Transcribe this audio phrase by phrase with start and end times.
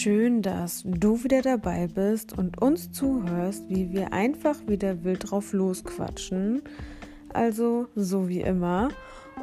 [0.00, 5.52] schön, dass du wieder dabei bist und uns zuhörst, wie wir einfach wieder wild drauf
[5.52, 6.62] losquatschen.
[7.34, 8.88] Also so wie immer.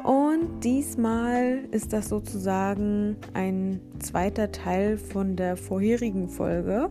[0.02, 6.90] Und diesmal ist das sozusagen ein zweiter Teil von der vorherigen Folge.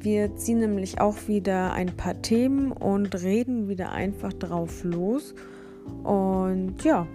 [0.00, 5.36] Wir ziehen nämlich auch wieder ein paar Themen und reden wieder einfach drauf los.
[6.02, 7.06] Und ja,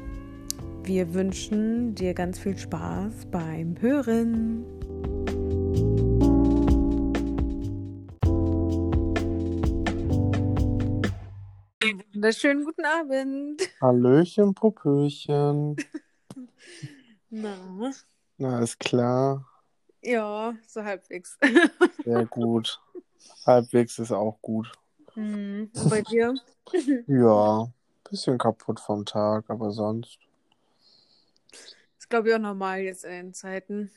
[0.86, 4.64] wir wünschen dir ganz viel Spaß beim Hören.
[12.26, 13.62] Wunderschönen guten Abend.
[13.80, 15.76] Hallöchen, Popöchen.
[17.30, 17.94] Na,
[18.40, 19.48] Na, ist klar.
[20.02, 21.38] ja, so halbwegs.
[22.04, 22.82] Sehr gut.
[23.46, 24.72] Halbwegs ist auch gut.
[25.14, 26.34] Hm, und bei dir?
[27.06, 27.68] Ja,
[28.10, 30.18] bisschen kaputt vom Tag, aber sonst.
[32.00, 33.92] Ist, glaube ich, auch normal jetzt in den Zeiten.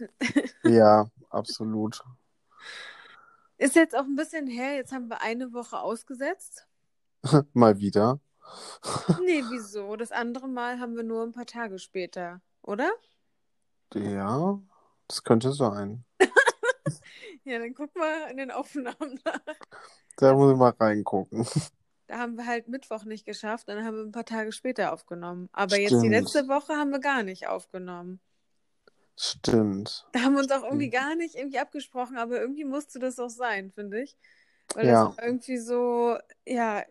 [0.64, 2.04] Ja, absolut.
[3.56, 6.67] Ist jetzt auch ein bisschen her, jetzt haben wir eine Woche ausgesetzt.
[7.52, 8.20] Mal wieder.
[9.22, 9.96] Nee, wieso?
[9.96, 12.90] Das andere Mal haben wir nur ein paar Tage später, oder?
[13.94, 14.58] Ja,
[15.06, 16.04] das könnte sein.
[17.44, 19.40] Ja, dann guck mal in den Aufnahmen nach.
[20.16, 21.46] Da muss ich mal reingucken.
[22.06, 25.48] Da haben wir halt Mittwoch nicht geschafft, dann haben wir ein paar Tage später aufgenommen.
[25.52, 26.10] Aber jetzt die Stimmt.
[26.10, 28.20] letzte Woche haben wir gar nicht aufgenommen.
[29.16, 30.06] Stimmt.
[30.12, 30.94] Da haben wir uns auch irgendwie Stimmt.
[31.04, 34.16] gar nicht irgendwie abgesprochen, aber irgendwie musste das auch sein, finde ich.
[34.74, 35.06] Weil Ja.
[35.06, 36.84] das irgendwie so, ja,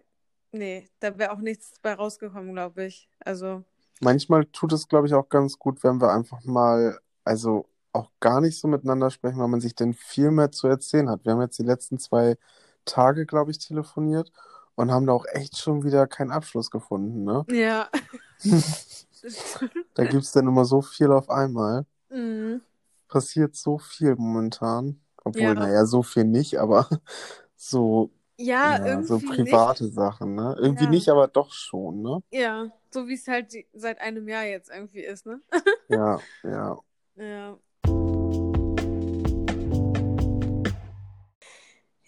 [0.51, 3.09] nee, da wäre auch nichts bei rausgekommen, glaube ich.
[3.19, 3.63] Also,
[3.99, 8.41] Manchmal tut es, glaube ich, auch ganz gut, wenn wir einfach mal, also auch gar
[8.41, 11.25] nicht so miteinander sprechen, weil man sich dann viel mehr zu erzählen hat.
[11.25, 12.37] Wir haben jetzt die letzten zwei
[12.85, 14.31] Tage, glaube ich, telefoniert
[14.75, 17.45] und haben da auch echt schon wieder keinen Abschluss gefunden, ne?
[17.49, 17.89] ja.
[19.95, 21.85] Da gibt es dann immer so viel auf einmal.
[22.09, 22.61] Mhm.
[23.07, 25.01] Passiert so viel momentan.
[25.23, 25.53] Obwohl, Ja.
[25.55, 26.87] naja, so viel nicht, aber
[27.55, 30.55] so, Ja, ja, so irgendwie private Sachen, ne?
[30.59, 30.89] Irgendwie Ja.
[30.91, 32.15] nicht, aber doch schon, ne?
[32.29, 32.39] nicht.
[32.41, 35.41] Ja, so wie es halt seit einem Jahr jetzt irgendwie ist, ne?
[35.89, 36.77] Ja, ja.
[37.15, 37.57] Ja.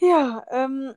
[0.01, 0.94] Ja, ähm,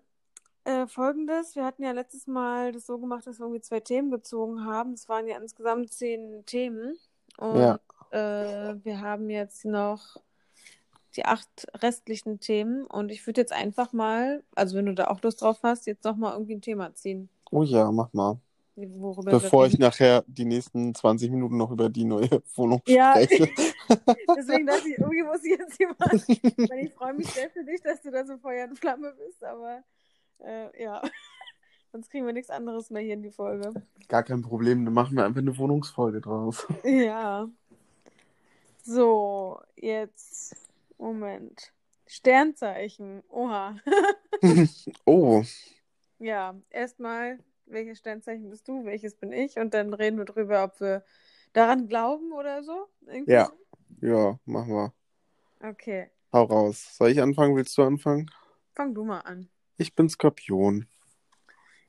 [0.65, 4.10] äh, folgendes, wir hatten ja letztes Mal das so gemacht, dass wir irgendwie zwei Themen
[4.10, 4.93] gezogen haben.
[4.93, 6.99] Es waren ja insgesamt zehn Themen.
[7.38, 7.81] Und Ja.
[8.10, 10.16] äh, wir haben jetzt noch
[11.17, 12.84] die acht restlichen Themen.
[12.87, 16.05] Und ich würde jetzt einfach mal, also wenn du da auch Lust drauf hast, jetzt
[16.05, 18.39] nochmal irgendwie ein Thema ziehen, Oh ja, mach mal.
[18.77, 23.12] worüber Bevor ich nachher die nächsten 20 Minuten noch über die neue Wohnung Ja.
[23.12, 23.49] spreche.
[24.37, 26.71] Deswegen dachte ich, irgendwie muss ich jetzt jemand.
[26.71, 29.44] Weil ich freue mich sehr für dich, dass du da so Feuer und Flamme bist,
[29.44, 29.83] aber
[30.39, 31.03] äh, ja.
[31.93, 33.71] Sonst kriegen wir nichts anderes mehr hier in die Folge.
[34.09, 36.67] Gar kein Problem, dann machen wir einfach eine Wohnungsfolge draus.
[36.84, 37.47] Ja.
[38.83, 40.56] So, jetzt.
[41.03, 41.73] Moment.
[42.07, 43.23] Sternzeichen.
[43.29, 43.77] Oha.
[45.07, 45.43] Oh,
[46.19, 49.57] Ja, erstmal, welches Sternzeichen bist du, welches bin ich?
[49.59, 51.05] Und dann reden wir drüber, ob wir
[51.53, 52.87] daran glauben oder so.
[53.07, 53.53] Irgendwie Ja.
[54.01, 54.95] ja, machen wir.
[55.61, 56.11] Okay.
[56.33, 56.97] Hau raus.
[56.97, 57.55] Soll ich anfangen?
[57.57, 58.31] Willst du anfangen?
[58.75, 59.49] Fang du mal an.
[59.77, 60.87] Ich bin Skorpion.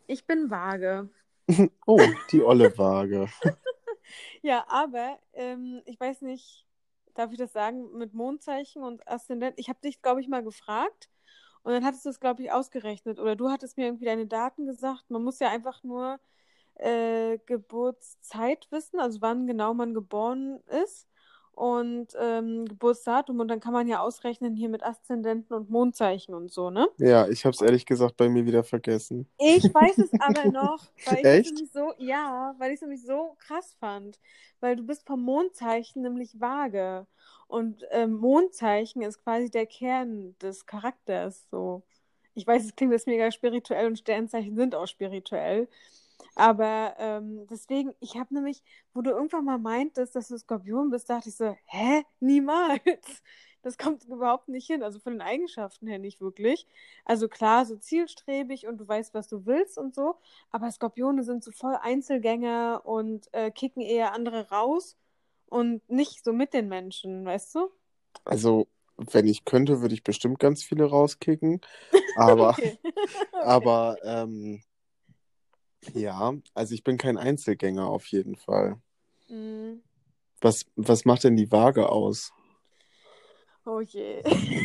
[0.08, 1.10] Ich bin vage.
[1.86, 3.28] Oh, die olle Waage.
[4.42, 6.68] Ja, aber ähm, ich weiß nicht,
[7.14, 9.58] darf ich das sagen, mit Mondzeichen und Aszendent?
[9.58, 11.10] Ich habe dich, glaube ich, mal gefragt
[11.64, 14.66] und dann hattest du es, glaube ich, ausgerechnet oder du hattest mir irgendwie deine Daten
[14.66, 15.10] gesagt.
[15.10, 16.20] Man muss ja einfach nur
[16.76, 21.08] äh, Geburtszeit wissen, also wann genau man geboren ist
[21.56, 26.52] und ähm, Geburtsdatum und dann kann man ja ausrechnen hier mit Aszendenten und Mondzeichen und
[26.52, 26.88] so, ne?
[26.98, 29.28] Ja, ich hab's ehrlich gesagt bei mir wieder vergessen.
[29.38, 31.46] Ich weiß es aber noch, weil ich Echt?
[31.46, 34.20] es nämlich so, ja, weil ich es nämlich so krass fand.
[34.60, 37.06] Weil du bist vom Mondzeichen nämlich vage.
[37.48, 41.46] Und ähm, Mondzeichen ist quasi der Kern des Charakters.
[41.52, 41.84] So.
[42.34, 45.68] Ich weiß, es klingt jetzt mega spirituell und Sternzeichen sind auch spirituell.
[46.36, 48.64] Aber ähm, deswegen, ich habe nämlich,
[48.94, 52.04] wo du irgendwann mal meintest, dass du Skorpion bist, dachte ich so, hä?
[52.20, 52.82] Niemals.
[53.66, 54.84] Das kommt überhaupt nicht hin.
[54.84, 56.68] Also von den Eigenschaften her nicht wirklich.
[57.06, 60.16] Also klar, so zielstrebig und du weißt, was du willst und so.
[60.52, 64.98] Aber Skorpione sind so voll Einzelgänger und äh, kicken eher andere raus
[65.48, 67.70] und nicht so mit den Menschen, weißt du?
[68.26, 68.68] Also,
[68.98, 71.62] wenn ich könnte, würde ich bestimmt ganz viele rauskicken.
[72.18, 72.78] Aber, Okay.
[73.44, 74.62] aber ähm,
[75.94, 78.78] ja, also ich bin kein Einzelgänger auf jeden Fall.
[79.30, 79.76] Mm.
[80.42, 82.32] Was, was macht denn die Waage aus?
[83.66, 84.22] Oh je.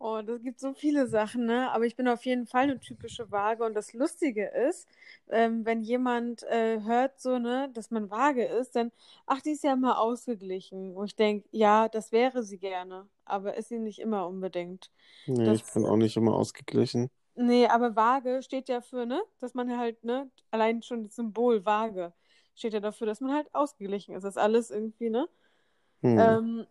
[0.00, 1.72] Oh, das gibt so viele Sachen, ne?
[1.72, 3.64] Aber ich bin auf jeden Fall eine typische Waage.
[3.64, 4.86] Und das Lustige ist,
[5.28, 8.92] ähm, wenn jemand äh, hört, so, ne, dass man vage ist, dann,
[9.26, 10.94] ach, die ist ja immer ausgeglichen.
[10.94, 13.08] Wo ich denke, ja, das wäre sie gerne.
[13.24, 14.92] aber ist sie nicht immer unbedingt.
[15.26, 17.10] Nee, Das- ich bin auch nicht immer ausgeglichen.
[17.40, 21.64] Nee, aber Waage steht ja für, ne, dass man halt, ne, allein schon das Symbol
[21.64, 22.12] Waage
[22.56, 24.24] steht ja dafür, dass man halt ausgeglichen ist.
[24.24, 25.28] Das ist alles irgendwie, ne?
[26.02, 26.18] Hm.
[26.18, 26.66] Ähm,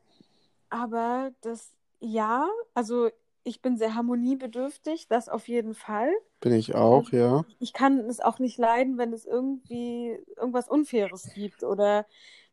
[0.70, 1.72] aber das,
[2.02, 3.10] ja, also
[3.46, 6.12] ich bin sehr harmoniebedürftig, das auf jeden Fall.
[6.42, 7.46] Bin ich auch, ja.
[7.60, 12.06] Ich kann es auch nicht leiden, wenn es irgendwie irgendwas Unfaires gibt oder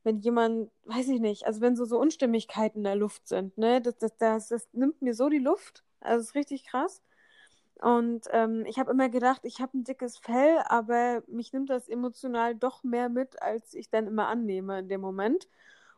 [0.04, 3.80] wenn jemand, weiß ich nicht, also wenn so, so Unstimmigkeiten in der Luft sind, ne,
[3.80, 5.82] das, das, das, das nimmt mir so die Luft.
[5.98, 7.02] Also es ist richtig krass.
[7.84, 11.86] Und ähm, ich habe immer gedacht, ich habe ein dickes Fell, aber mich nimmt das
[11.86, 15.48] emotional doch mehr mit, als ich dann immer annehme in dem Moment.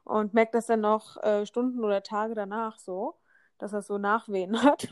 [0.02, 3.14] Und merke das dann noch äh, Stunden oder Tage danach so,
[3.58, 4.88] dass das so Nachwehen hat.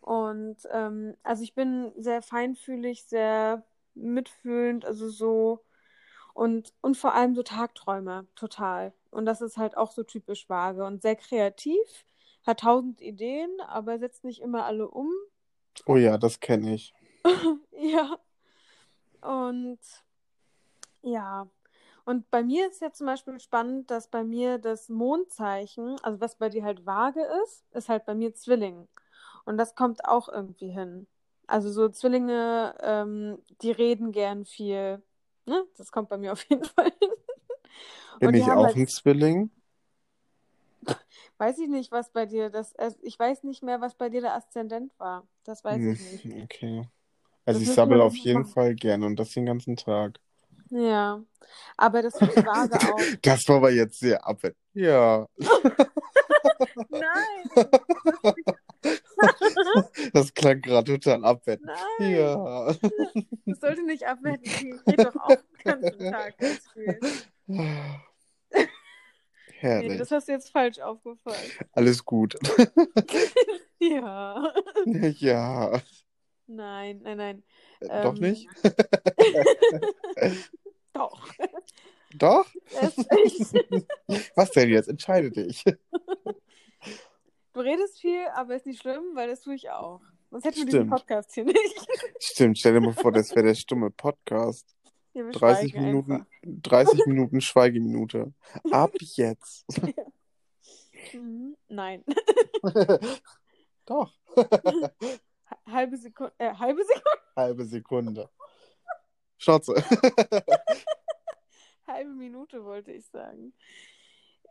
[0.00, 3.64] Und ähm, also ich bin sehr feinfühlig, sehr
[3.94, 5.64] mitfühlend, also so
[6.34, 8.92] und, und vor allem so Tagträumer, total.
[9.10, 12.06] Und das ist halt auch so typisch vage und sehr kreativ,
[12.46, 15.10] hat tausend Ideen, aber setzt nicht immer alle um.
[15.86, 16.94] Oh ja, das kenne ich.
[17.84, 18.16] Ja.
[19.20, 19.80] Und
[21.02, 21.48] ja.
[22.04, 26.36] Und bei mir ist ja zum Beispiel spannend, dass bei mir das Mondzeichen, also was
[26.36, 28.88] bei dir halt vage ist, ist halt bei mir Zwilling.
[29.44, 31.06] Und das kommt auch irgendwie hin.
[31.48, 35.02] Also so Zwillinge, ähm, die reden gern viel.
[35.46, 35.64] Ne?
[35.76, 37.10] Das kommt bei mir auf jeden Fall hin.
[38.20, 39.50] Bin ich auch halt- ein Zwilling?
[41.42, 44.20] Weiß ich nicht, was bei dir das, äh, ich weiß nicht mehr, was bei dir
[44.20, 45.26] der Aszendent war.
[45.42, 46.22] Das weiß ich nicht.
[46.24, 46.88] Hm, Okay.
[47.44, 48.52] Das Also ich müssen sabbel wir auf jeden machen.
[48.52, 50.20] Fall gerne und das den ganzen Tag.
[50.70, 51.20] Ja.
[51.76, 53.00] Aber das die Waage auch.
[53.22, 54.54] Das war aber jetzt sehr abwett.
[54.72, 55.26] Ja,
[56.88, 57.50] Nein!
[60.12, 61.60] das klang gerade total abwett.
[61.64, 62.10] Nein!
[62.12, 62.72] Ja.
[63.46, 64.44] Das sollte nicht abwerten.
[64.44, 66.60] Ich rede doch auch den ganzen Tag ganz
[69.62, 69.78] viel.
[69.78, 69.98] Nee, Herrlich.
[69.98, 71.50] das hast du jetzt falsch aufgefallen.
[71.72, 72.36] Alles gut.
[73.80, 74.52] Ja.
[75.18, 75.80] Ja.
[76.46, 77.42] Nein, nein, nein.
[77.80, 78.48] Äh, Doch Ähm, nicht?
[80.92, 81.28] Doch.
[82.14, 82.46] Doch?
[84.36, 84.88] Was denn jetzt?
[84.88, 85.64] Entscheide dich.
[87.54, 90.00] Du redest viel, aber ist nicht schlimm, weil das tue ich auch.
[90.30, 90.88] Sonst hätten wir diesen.
[90.88, 91.86] Podcast hier nicht.
[92.20, 94.76] Stimmt, stell dir mal vor, das wäre der stumme Podcast.
[95.14, 96.26] Ja, wir 30 schweigen Minuten, einfach.
[96.42, 98.32] 30 Minuten Schweigeminute.
[98.70, 99.66] Ab jetzt.
[101.12, 101.56] Mhm.
[101.68, 102.04] Nein.
[103.86, 104.12] Doch.
[105.66, 106.32] Halbe Sekunde.
[106.38, 107.10] Äh, halbe Sekunde.
[107.34, 108.30] Halbe Sekunde.
[109.36, 109.74] Schnauze.
[111.88, 113.52] Halbe Minute wollte ich sagen.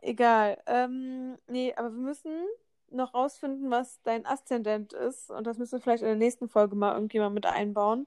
[0.02, 0.62] Egal.
[0.66, 2.46] Ähm, nee, aber wir müssen
[2.90, 5.30] noch rausfinden, was dein Aszendent ist.
[5.30, 8.06] Und das müssen wir vielleicht in der nächsten Folge mal irgendjemand mit einbauen.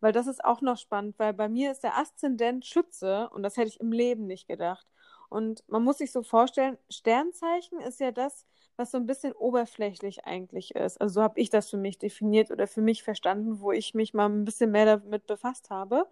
[0.00, 3.56] Weil das ist auch noch spannend, weil bei mir ist der Aszendent Schütze und das
[3.56, 4.86] hätte ich im Leben nicht gedacht.
[5.28, 10.24] Und man muss sich so vorstellen, Sternzeichen ist ja das, was so ein bisschen oberflächlich
[10.24, 11.00] eigentlich ist.
[11.00, 14.14] Also so habe ich das für mich definiert oder für mich verstanden, wo ich mich
[14.14, 16.06] mal ein bisschen mehr damit befasst habe.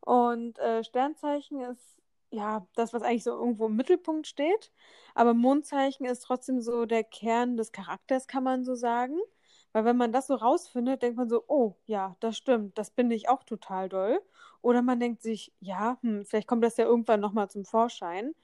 [0.00, 1.96] Und äh, Sternzeichen ist
[2.30, 4.72] ja das, was eigentlich so irgendwo im Mittelpunkt steht.
[5.14, 9.18] Aber Mondzeichen ist trotzdem so der Kern des Charakters, kann man so sagen.
[9.72, 13.10] Weil wenn man das so rausfindet, denkt man so, oh ja, das stimmt, das bin
[13.10, 14.20] ich auch total doll.
[14.62, 18.34] Oder man denkt sich, ja, hm, vielleicht kommt das ja irgendwann nochmal zum Vorschein.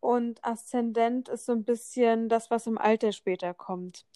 [0.00, 4.06] Und Aszendent ist so ein bisschen das, was im Alter später kommt.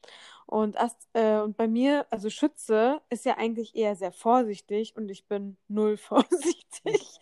[0.47, 0.77] Und,
[1.15, 5.57] äh, und bei mir, also Schütze, ist ja eigentlich eher sehr vorsichtig und ich bin
[5.69, 7.21] null vorsichtig.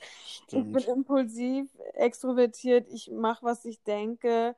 [0.50, 0.84] Ich bin Stimmt.
[0.84, 4.54] impulsiv, extrovertiert, ich mache, was ich denke.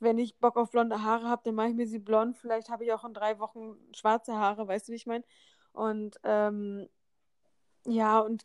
[0.00, 2.36] Wenn ich Bock auf blonde Haare habe, dann mache ich mir sie blond.
[2.36, 5.24] Vielleicht habe ich auch in drei Wochen schwarze Haare, weißt du, wie ich meine?
[5.72, 6.88] Und ähm,
[7.86, 8.44] ja, und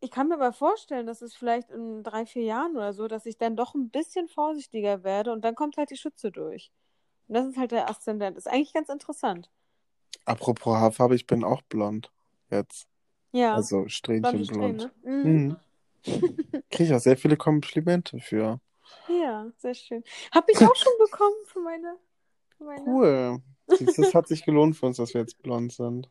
[0.00, 3.24] ich kann mir aber vorstellen, dass es vielleicht in drei, vier Jahren oder so, dass
[3.24, 6.70] ich dann doch ein bisschen vorsichtiger werde und dann kommt halt die Schütze durch.
[7.28, 8.36] Und das ist halt der Aszendent.
[8.36, 9.50] Ist eigentlich ganz interessant.
[10.26, 12.10] Apropos Haarfarbe, ich bin auch blond.
[12.50, 12.86] Jetzt.
[13.32, 14.82] Ja, Also Strähnchenblond.
[14.82, 14.92] Strähne.
[15.02, 15.56] Mhm.
[16.04, 16.36] Mhm.
[16.70, 18.60] Kriege ich auch sehr viele Komplimente für.
[19.08, 20.04] Ja, sehr schön.
[20.32, 21.96] Habe ich auch schon bekommen für meine,
[22.56, 22.84] für meine.
[22.86, 23.42] Cool.
[23.66, 26.10] Es hat sich gelohnt für uns, dass wir jetzt blond sind.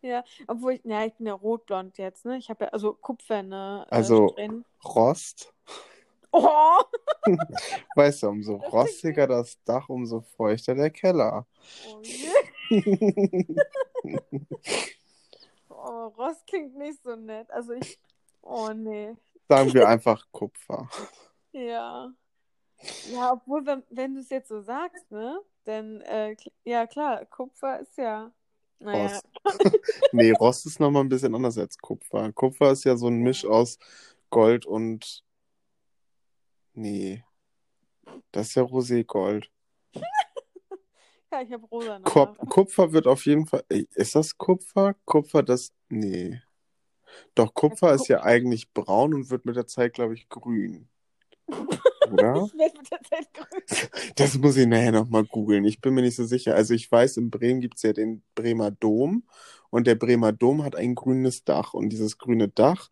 [0.00, 2.36] Ja, obwohl ich, ja, ich bin ja rotblond jetzt, ne?
[2.36, 4.64] Ich habe ja, also kupferne äh, Also- Strähnen.
[4.84, 5.52] Rost.
[6.30, 6.82] Oh!
[7.94, 11.46] Weißt du, umso Das rostiger das Dach, umso feuchter der Keller.
[11.88, 13.46] Oh, nee.
[15.68, 17.50] oh, Rost klingt nicht so nett.
[17.50, 17.98] Also ich,
[18.42, 19.14] oh nee.
[19.48, 20.88] Sagen wir einfach Kupfer.
[21.54, 22.12] Ja.
[23.12, 25.40] Ja, obwohl, wenn, wenn du es jetzt so sagst, ne?
[25.64, 28.32] Dann, äh, ja klar, Kupfer ist ja,
[28.78, 29.26] naja, Rost.
[30.12, 32.32] Nee, Rost ist nochmal ein bisschen anders als Kupfer.
[32.32, 33.78] Kupfer ist ja so ein Misch aus
[34.30, 35.24] Gold und.
[36.74, 37.24] Nee.
[38.32, 39.48] Das ist ja Roségold.
[41.34, 42.36] Alaska, ich habe rosa Haare.
[42.46, 43.64] Kupfer wird auf jeden Fall.
[43.68, 44.94] Ey, Ist das Kupfer?
[45.04, 45.72] Kupfer, das.
[45.88, 46.40] Nee.
[47.34, 50.88] Doch, Kupfer ist ja eigentlich braun und wird mit der Zeit, glaube ich, grün.
[52.10, 52.48] Oder?
[54.16, 55.64] Das muss ich nachher nochmal googeln.
[55.64, 56.54] Ich bin mir nicht so sicher.
[56.54, 59.24] Also ich weiß, in Bremen gibt es ja den Bremer Dom
[59.70, 61.74] und der Bremer Dom hat ein grünes Dach.
[61.74, 62.90] Und dieses grüne Dach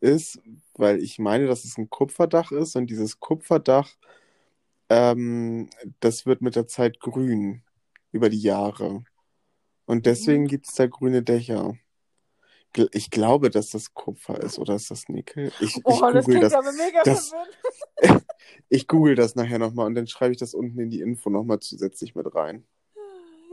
[0.00, 0.40] ist,
[0.74, 3.88] weil ich meine, dass es ein Kupferdach ist und dieses Kupferdach,
[4.88, 7.62] ähm, das wird mit der Zeit grün
[8.12, 9.04] über die Jahre.
[9.86, 11.74] Und deswegen gibt es da grüne Dächer.
[12.92, 15.50] Ich glaube, dass das Kupfer ist oder ist das Nickel?
[15.60, 16.52] Ich, ich Oh, das google klingt das.
[16.54, 17.32] aber mega das-.
[18.68, 21.60] Ich google das nachher nochmal und dann schreibe ich das unten in die Info nochmal
[21.60, 22.64] zusätzlich mit rein.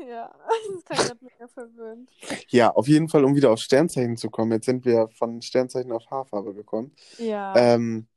[0.08, 2.10] Ja, das klingt gerade mega verwirrend.
[2.50, 4.52] Ja, auf jeden Fall, um wieder auf Sternzeichen zu kommen.
[4.52, 6.94] Jetzt sind wir von Sternzeichen auf Haarfarbe gekommen.
[7.18, 7.56] Ja.
[7.56, 8.08] Ähm,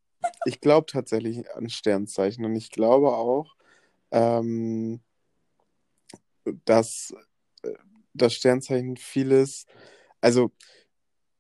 [0.45, 3.57] ich glaube tatsächlich an Sternzeichen und ich glaube auch,
[4.11, 5.01] ähm,
[6.65, 7.15] dass
[7.63, 7.73] äh,
[8.15, 9.67] das Sternzeichen vieles,
[10.21, 10.51] also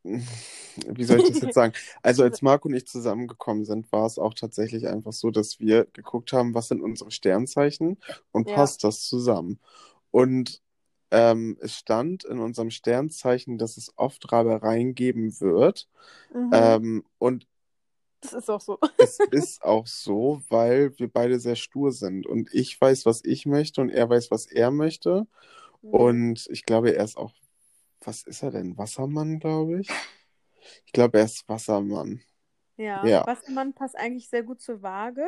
[0.04, 1.72] wie soll ich das jetzt sagen?
[2.02, 5.86] Also als Marc und ich zusammengekommen sind, war es auch tatsächlich einfach so, dass wir
[5.92, 7.98] geguckt haben, was sind unsere Sternzeichen
[8.32, 8.54] und Ja.
[8.54, 9.58] passt das zusammen.
[10.10, 10.62] Und
[11.10, 15.88] ähm, es stand in unserem Sternzeichen, dass es oft Reibereien geben wird.
[16.32, 16.50] Mhm.
[16.52, 17.46] Ähm, und
[18.20, 18.78] das ist auch so.
[18.98, 22.26] es ist auch so, weil wir beide sehr stur sind.
[22.26, 25.26] Und ich weiß, was ich möchte und er weiß, was er möchte.
[25.82, 25.90] Mhm.
[25.90, 27.32] Und ich glaube, er ist auch,
[28.02, 28.76] was ist er denn?
[28.78, 29.90] Wassermann, glaube ich.
[30.86, 32.20] Ich glaube, er ist Wassermann.
[32.76, 33.26] Ja, Ja.
[33.26, 35.26] Wassermann passt eigentlich sehr gut zur Waage.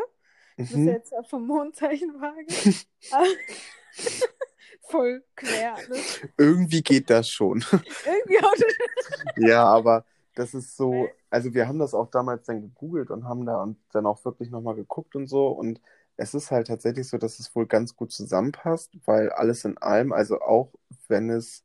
[0.56, 0.88] Du bist ja Mhm.
[0.88, 2.46] jetzt ja vom Mondzeichen Waage.
[4.82, 6.20] Voll quer alles.
[6.36, 7.64] Irgendwie geht das schon.
[8.06, 8.54] Irgendwie auch
[9.36, 13.46] Ja, aber das ist so, also wir haben das auch damals dann gegoogelt und haben
[13.46, 15.48] da und dann auch wirklich nochmal geguckt und so.
[15.48, 15.80] Und
[16.16, 20.12] es ist halt tatsächlich so, dass es wohl ganz gut zusammenpasst, weil alles in allem,
[20.12, 20.72] also auch
[21.08, 21.64] wenn es,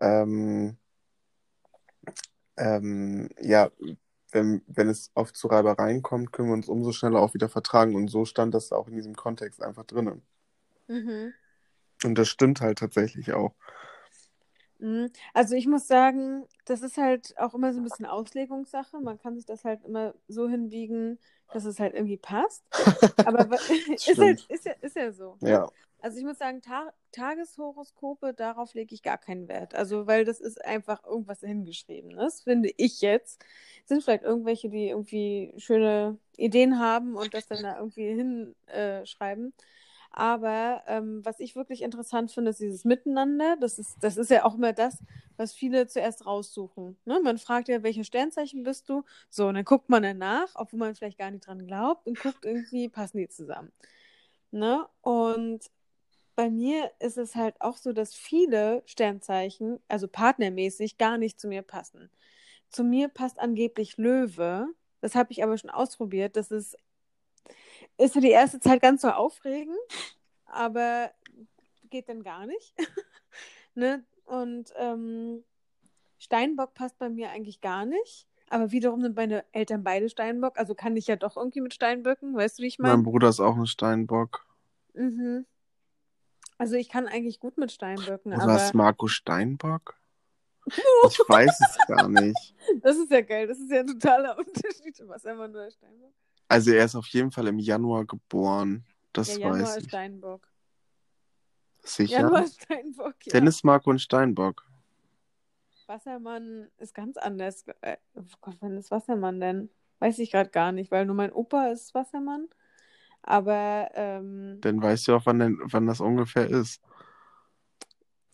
[0.00, 0.76] ähm,
[2.56, 3.70] ähm, ja,
[4.30, 7.94] wenn, wenn es oft zu Reibereien kommt, können wir uns umso schneller auch wieder vertragen.
[7.94, 10.22] Und so stand das auch in diesem Kontext einfach drinnen.
[10.86, 11.32] Mhm.
[12.04, 13.54] Und das stimmt halt tatsächlich auch.
[14.78, 15.10] Mhm.
[15.34, 19.00] Also ich muss sagen, das ist halt auch immer so ein bisschen Auslegungssache.
[19.00, 21.18] Man kann sich das halt immer so hinbiegen,
[21.52, 22.64] dass es halt irgendwie passt.
[23.24, 25.36] Aber ist, halt, ist, ja, ist ja so.
[25.40, 25.50] ne?
[25.50, 25.68] Ja.
[26.00, 29.74] Also ich muss sagen, Ta Tageshoroskope, darauf lege ich gar keinen Wert.
[29.74, 33.44] Also, weil das ist einfach irgendwas hingeschriebenes, finde ich jetzt.
[33.86, 39.52] Sind vielleicht irgendwelche, die irgendwie schöne Ideen haben und das dann da irgendwie hinschreiben.
[40.10, 43.56] Aber ähm, was ich wirklich interessant finde, ist dieses Miteinander.
[43.60, 44.98] Das ist, das ist ja auch immer das,
[45.36, 46.96] was viele zuerst raussuchen.
[47.04, 47.20] Ne?
[47.22, 49.04] Man fragt ja, welches Sternzeichen bist du?
[49.30, 52.44] So, und dann guckt man danach, obwohl man vielleicht gar nicht dran glaubt, und guckt
[52.44, 53.72] irgendwie, passen die zusammen.
[54.50, 54.86] Ne?
[55.02, 55.70] Und
[56.38, 61.48] bei mir ist es halt auch so, dass viele Sternzeichen, also partnermäßig, gar nicht zu
[61.48, 62.12] mir passen.
[62.68, 64.68] Zu mir passt angeblich Löwe.
[65.00, 66.36] Das habe ich aber schon ausprobiert.
[66.36, 66.76] Das ist,
[67.96, 69.76] ist für die erste Zeit ganz so aufregend,
[70.44, 71.10] aber
[71.90, 72.72] geht dann gar nicht.
[73.74, 74.04] ne?
[74.24, 75.42] Und ähm,
[76.20, 78.28] Steinbock passt bei mir eigentlich gar nicht.
[78.48, 82.36] Aber wiederum sind meine Eltern beide Steinbock, also kann ich ja doch irgendwie mit Steinböcken,
[82.36, 82.94] weißt du, wie ich meine?
[82.94, 84.46] Mein Bruder ist auch ein Steinbock.
[84.94, 85.44] Mhm.
[86.58, 89.94] Also ich kann eigentlich gut mit Steinböcken, Oder aber ist Marco Steinbock?
[91.08, 92.54] Ich weiß es gar nicht.
[92.82, 93.46] das ist ja geil.
[93.46, 95.00] Das ist ja ein totaler Unterschied.
[95.06, 96.12] Was immer nur Steinbock?
[96.48, 98.84] Also er ist auf jeden Fall im Januar geboren.
[99.14, 99.84] Das Ja, Januar weiß ich.
[99.84, 100.46] Steinbock.
[101.82, 102.20] Sicher?
[102.20, 103.32] Januar Steinbock, ja.
[103.32, 104.66] Dennis, Marco und Steinbock.
[105.86, 107.64] Wassermann ist ganz anders.
[107.80, 109.70] Äh, oh Gott, wann ist Wassermann denn?
[110.00, 112.48] Weiß ich gerade gar nicht, weil nur mein Opa ist Wassermann.
[113.30, 116.80] Aber ähm, Dann weißt du auch, wann, denn, wann das ungefähr ist.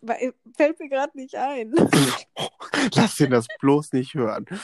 [0.00, 1.72] weil- fällt mir gerade nicht ein.
[2.94, 4.44] Lass ihn das bloß nicht hören.
[4.46, 4.58] Der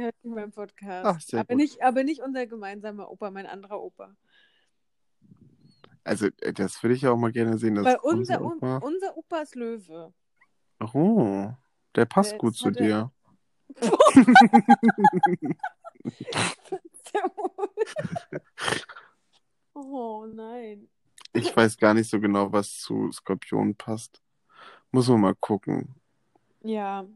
[0.00, 1.04] hört nicht meinen Podcast.
[1.34, 1.56] Ach, aber, gut.
[1.58, 4.16] nicht, aber nicht unser gemeinsamer Opa, mein anderer Opa.
[6.04, 7.84] Also, äh, das würde ich ja auch mal gerne sehen.
[7.84, 8.78] Weil unser, Opa...
[8.78, 10.14] unser Opa ist Löwe.
[10.94, 11.50] Oh,
[11.94, 13.12] der passt Der gut zu der- dir.
[17.36, 17.68] Wohl.
[19.84, 20.88] Oh nein.
[21.32, 24.20] Ich weiß gar nicht so genau, was zu Skorpion passt.
[24.90, 25.94] Muss man mal gucken.
[26.62, 27.06] Ja,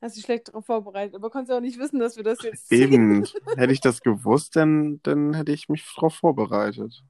[0.00, 2.72] hast dich schlecht darauf vorbereitet, aber konntest auch nicht wissen, dass wir das jetzt.
[2.72, 3.24] Eben,
[3.56, 7.02] hätte ich das gewusst, dann, dann hätte ich mich darauf vorbereitet.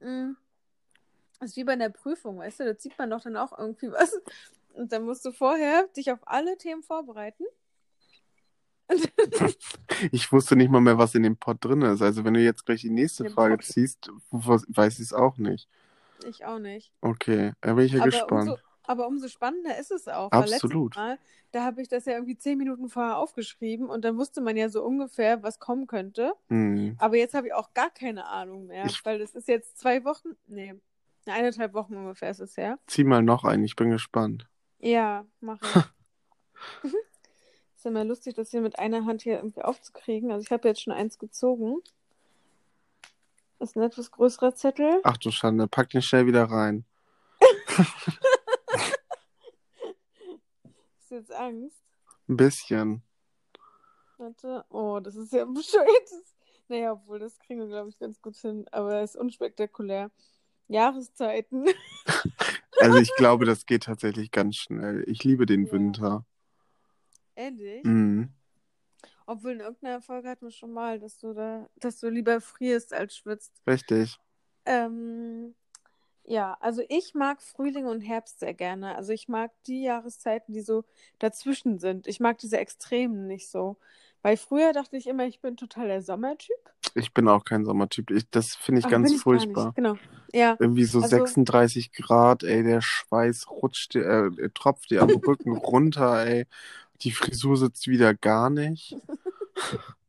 [0.00, 0.32] Mm.
[1.38, 3.90] Das ist wie bei einer Prüfung, weißt du, da zieht man doch dann auch irgendwie
[3.90, 4.20] was.
[4.74, 7.44] Und dann musst du vorher dich auf alle Themen vorbereiten.
[10.12, 12.02] Ich wusste nicht mal mehr, was in dem Pot drin ist.
[12.02, 13.64] Also wenn du jetzt gleich die nächste Dem Frage Pot?
[13.66, 15.68] ziehst, weiß ich es auch nicht.
[16.26, 16.92] Ich auch nicht.
[17.00, 18.50] Okay, da bin ich ja Aber gespannt.
[18.50, 20.30] umso, aber umso spannender ist es auch.
[20.32, 20.96] Absolut.
[20.96, 21.18] Mal,
[21.52, 24.68] da habe ich das ja irgendwie zehn Minuten vorher aufgeschrieben und dann wusste man ja
[24.68, 26.34] so ungefähr, was kommen könnte.
[26.48, 26.94] Hm.
[26.98, 30.04] Aber jetzt habe ich auch gar keine Ahnung mehr, Ich- weil das ist jetzt zwei
[30.04, 30.74] Wochen, nee,
[31.26, 32.78] eineinhalb Wochen ungefähr ist es her.
[32.86, 34.46] Zieh mal noch ein, ich bin gespannt.
[34.78, 36.92] Ja, mache ich.
[37.80, 40.30] Ist immer lustig, das hier mit einer Hand hier irgendwie aufzukriegen.
[40.30, 41.78] Also ich habe jetzt schon eins gezogen.
[43.58, 45.00] Ist ein etwas größerer Zettel.
[45.02, 46.84] Ach du Schande, pack den schnell wieder rein.
[50.98, 51.82] Ist jetzt Angst.
[52.28, 53.02] Ein bisschen.
[54.18, 54.62] Warte.
[54.68, 55.88] Oh, das ist ja bescheuert.
[56.04, 56.34] Das-
[56.68, 58.66] Naja, obwohl, das kriegen wir, glaube ich, ganz gut hin.
[58.72, 60.10] Aber es ist unspektakulär.
[60.68, 61.64] Jahreszeiten.
[62.82, 65.04] Also ich glaube, das geht tatsächlich ganz schnell.
[65.06, 65.72] Ich liebe den Ja.
[65.72, 66.24] Winter.
[67.40, 67.84] Ehrlich.
[67.84, 68.28] Mhm.
[69.26, 72.92] Obwohl in irgendeiner Folge hatten wir schon mal, dass du da, dass du lieber frierst
[72.92, 73.52] als schwitzt.
[73.66, 74.18] Richtig.
[74.66, 75.54] Ähm,
[76.24, 78.94] ja, also ich mag Frühling und Herbst sehr gerne.
[78.96, 80.84] Also ich mag die Jahreszeiten, die so
[81.18, 82.06] dazwischen sind.
[82.06, 83.78] Ich mag diese Extremen nicht so.
[84.22, 86.58] Weil früher dachte ich immer, ich bin total der Sommertyp.
[86.94, 88.10] Ich bin auch kein Sommertyp.
[88.10, 89.72] Ich, das finde ich Aber ganz ich furchtbar.
[89.76, 89.96] Genau.
[90.34, 90.56] Ja.
[90.60, 95.52] Irgendwie so Also- 36 Grad, ey, der Schweiß rutscht, dir- äh, tropft dir am Rücken
[95.56, 96.46] runter, ey.
[97.02, 98.96] Die Frisur sitzt wieder gar nicht.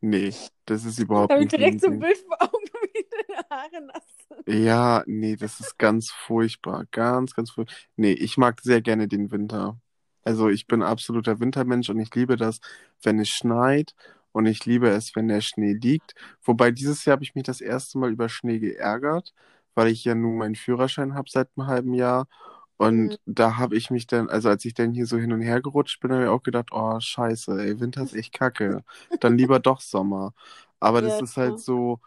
[0.00, 0.32] Nee,
[0.66, 1.98] das ist überhaupt Da habe ich nicht direkt so ein.
[1.98, 4.64] Bild vor Augen, wie deine Haare nass sind.
[4.64, 6.84] Ja, nee, das ist ganz furchtbar.
[6.90, 7.74] Ganz, ganz furchtbar.
[7.96, 9.80] Nee, ich mag sehr gerne den Winter.
[10.22, 12.60] Also ich bin absoluter Wintermensch und ich liebe das,
[13.02, 13.94] wenn es schneit
[14.32, 16.14] und ich liebe es, wenn der Schnee liegt.
[16.42, 19.32] Wobei dieses Jahr habe ich mich das erste Mal über Schnee geärgert,
[19.74, 22.28] weil ich ja nun meinen Führerschein habe seit einem halben Jahr.
[22.78, 23.16] Und Mhm.
[23.26, 26.00] da habe ich mich dann, also als ich dann hier so hin und her gerutscht
[26.00, 28.84] bin, habe ich auch gedacht, oh scheiße, ey, Winter ist echt kacke.
[29.20, 30.34] Dann lieber doch Sommer.
[30.80, 32.00] Aber das Ja, ist halt so,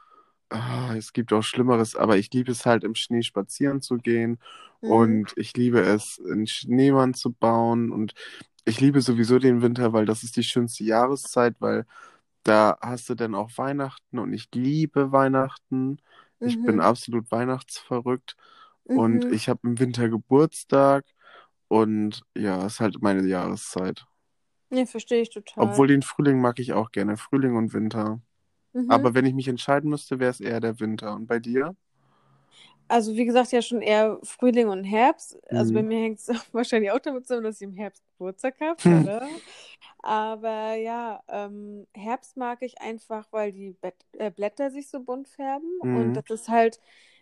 [0.50, 4.40] ah, es gibt auch Schlimmeres, aber ich liebe es halt im Schnee spazieren zu gehen
[4.82, 5.20] Mhm.
[5.20, 8.14] und ich liebe es, einen Schneemann zu bauen und
[8.66, 11.86] ich liebe sowieso den Winter, weil das ist die schönste Jahreszeit, weil
[12.44, 15.98] da hast du dann auch Weihnachten und ich liebe Weihnachten.
[16.44, 16.82] Ich bin Mhm.
[16.82, 18.36] absolut weihnachtsverrückt
[18.86, 19.34] und Mhm.
[19.34, 21.06] ich habe im Winter Geburtstag
[21.68, 24.06] und ja, ist halt meine Jahreszeit.
[24.72, 25.66] Ja, verstehe ich total.
[25.66, 28.20] Obwohl den Frühling mag ich auch gerne, Frühling und Winter.
[28.74, 28.92] Mhm.
[28.92, 31.14] Aber wenn ich mich entscheiden müsste, wäre es eher der Winter.
[31.16, 31.76] Und bei dir?
[32.88, 35.38] Also wie gesagt, ja schon eher Frühling und Herbst.
[35.50, 35.76] Also Mhm.
[35.76, 39.04] bei mir hängt es wahrscheinlich auch damit zusammen, dass ich im Herbst Geburtstag habe, Hm.
[39.04, 39.30] oder?
[40.00, 45.30] Aber ja, ähm, Herbst mag ich einfach, weil die Bet äh, Blätter sich so bunt
[45.30, 45.70] färben.
[45.84, 45.96] Mhm.
[45.98, 46.80] Und das ist halt,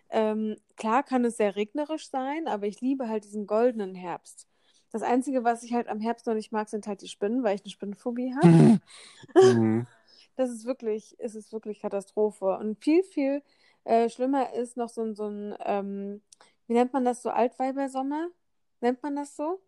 [0.09, 4.47] ähm, klar kann es sehr regnerisch sein, aber ich liebe halt diesen goldenen Herbst.
[4.91, 7.55] Das Einzige, was ich halt am Herbst noch nicht mag, sind halt die Spinnen, weil
[7.55, 8.79] ich eine Spinnenphobie habe.
[9.35, 9.87] Mhm.
[10.35, 12.57] Das ist wirklich, es ist wirklich Katastrophe.
[12.57, 13.41] Und viel, viel
[13.85, 16.21] äh, schlimmer ist noch so ein, so ein ähm,
[16.67, 18.27] wie nennt man das so, Altweibersommer?
[18.81, 19.59] Nennt man das so?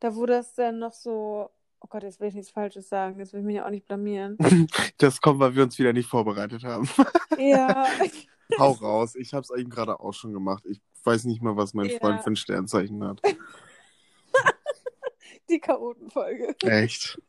[0.00, 1.50] Da wo das dann noch so,
[1.80, 3.86] oh Gott, jetzt will ich nichts Falsches sagen, jetzt will ich mich ja auch nicht
[3.86, 4.36] blamieren.
[4.98, 6.88] Das kommt, weil wir uns wieder nicht vorbereitet haben.
[7.36, 7.86] Ja,
[8.58, 9.14] Hau raus.
[9.14, 10.64] Ich habe es eben gerade auch schon gemacht.
[10.66, 11.98] Ich weiß nicht mal, was mein Ja.
[11.98, 13.20] Freund für ein Sternzeichen hat.
[15.48, 16.54] die Chaotenfolge.
[16.62, 17.20] Echt?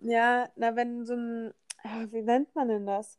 [0.00, 3.18] Ja, na, wenn so ein, ah, wie nennt man denn das?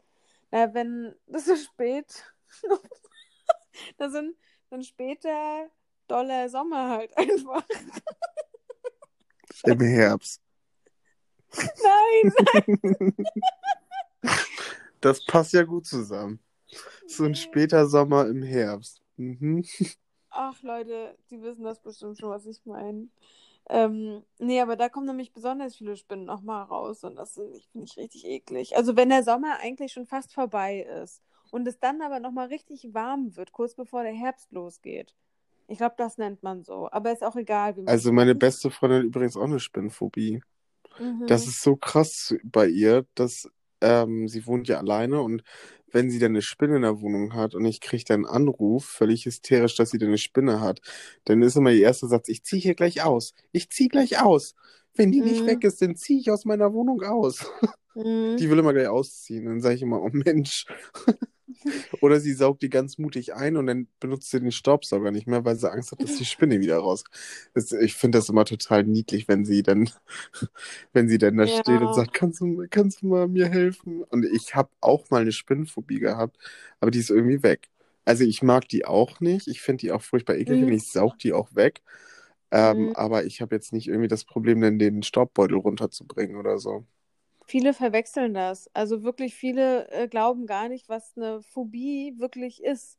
[0.49, 2.25] Na, wenn das so spät,
[3.97, 4.35] da sind
[4.69, 5.69] dann später
[6.07, 7.63] doller Sommer halt einfach.
[9.63, 10.41] Im Herbst.
[11.53, 13.13] Nein,
[15.01, 16.39] Das passt ja gut zusammen.
[17.11, 19.01] So ein später Sommer im Herbst.
[19.17, 19.63] Mhm.
[20.29, 23.09] Ach Leute, die wissen das bestimmt schon, was ich meine.
[23.69, 27.97] Ähm, nee, aber da kommen nämlich besonders viele Spinnen nochmal raus und das finde ich,
[27.97, 28.75] richtig eklig.
[28.75, 31.21] Also wenn der Sommer eigentlich schon fast vorbei ist
[31.51, 35.13] und es dann aber nochmal richtig warm wird, kurz bevor der Herbst losgeht.
[35.67, 36.89] Ich glaube, das nennt man so.
[36.91, 40.41] Aber ist auch egal, wie man Also meine beste Freundin hat übrigens auch eine Spinnenphobie.
[40.99, 41.27] Mhm.
[41.27, 43.49] Das ist so krass bei ihr, dass
[43.81, 45.43] ähm, sie wohnt ja alleine und
[45.91, 48.85] wenn sie dann eine Spinne in der Wohnung hat und ich kriege dann einen Anruf,
[48.85, 50.79] völlig hysterisch, dass sie dann eine Spinne hat,
[51.25, 53.33] dann ist immer ihr erster Satz, ich ziehe hier gleich aus.
[53.51, 54.55] Ich ziehe gleich aus.
[54.95, 55.47] Wenn die nicht Mhm.
[55.47, 57.45] weg ist, dann ziehe ich aus meiner Wohnung aus.
[57.95, 58.37] Mhm.
[58.37, 59.45] Die will immer gleich ausziehen.
[59.45, 60.65] Dann sage ich immer, oh Mensch.
[62.01, 65.45] Oder sie saugt die ganz mutig ein und dann benutzt sie den Staubsauger nicht mehr,
[65.45, 67.03] weil sie Angst hat, dass die Spinne wieder raus.
[67.53, 69.89] Das, ich finde das immer total niedlich, wenn sie dann,
[70.93, 71.47] wenn sie dann da Ja.
[71.47, 74.03] steht und sagt, kannst du, kannst du mal mir helfen?
[74.03, 76.37] Und ich habe auch mal eine Spinnenphobie gehabt,
[76.79, 77.69] aber die ist irgendwie weg.
[78.05, 79.47] Also ich mag die auch nicht.
[79.47, 80.63] Ich finde die auch furchtbar eklig Mhm.
[80.63, 81.81] und ich saug die auch weg.
[82.51, 82.93] Ähm, Mhm.
[82.93, 86.85] Aber ich habe jetzt nicht irgendwie das Problem, dann den Staubbeutel runterzubringen oder so.
[87.51, 88.69] Viele verwechseln das.
[88.73, 92.97] Also wirklich viele äh, glauben gar nicht, was eine Phobie wirklich ist.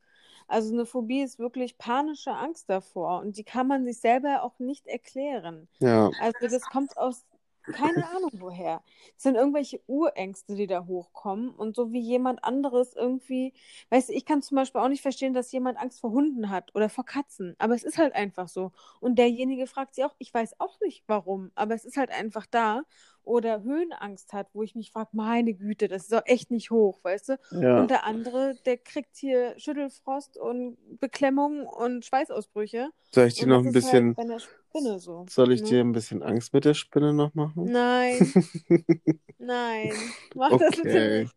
[0.48, 4.58] Also eine Phobie ist wirklich panische Angst davor und die kann man sich selber auch
[4.58, 5.68] nicht erklären.
[5.80, 7.24] Ja, Also das kommt aus
[7.70, 8.82] keine Ahnung woher.
[9.16, 13.54] Es sind irgendwelche Urängste, die da hochkommen und so wie jemand anderes irgendwie,
[13.88, 16.74] weißt du, ich kann zum Beispiel auch nicht verstehen, dass jemand Angst vor Hunden hat
[16.74, 18.72] oder vor Katzen, aber es ist halt einfach so.
[19.00, 22.44] Und derjenige fragt sich auch, ich weiß auch nicht warum, aber es ist halt einfach
[22.46, 22.82] da.
[23.24, 27.00] Oder Höhenangst hat, wo ich mich frage, meine Güte, das ist doch echt nicht hoch,
[27.04, 27.38] weißt du?
[27.50, 27.80] ja.
[27.80, 32.90] Und der andere, der kriegt hier Schüttelfrost und Beklemmung und Schweißausbrüche.
[33.14, 35.26] Soll ich dir noch ein ist bisschen, halt Spinne so.
[35.28, 35.68] soll ich ne?
[35.68, 37.70] dir ein bisschen Angst mit der Spinne noch machen?
[37.70, 38.32] Nein,
[39.38, 39.92] nein,
[40.34, 41.34] mach das bitte Okay, nicht.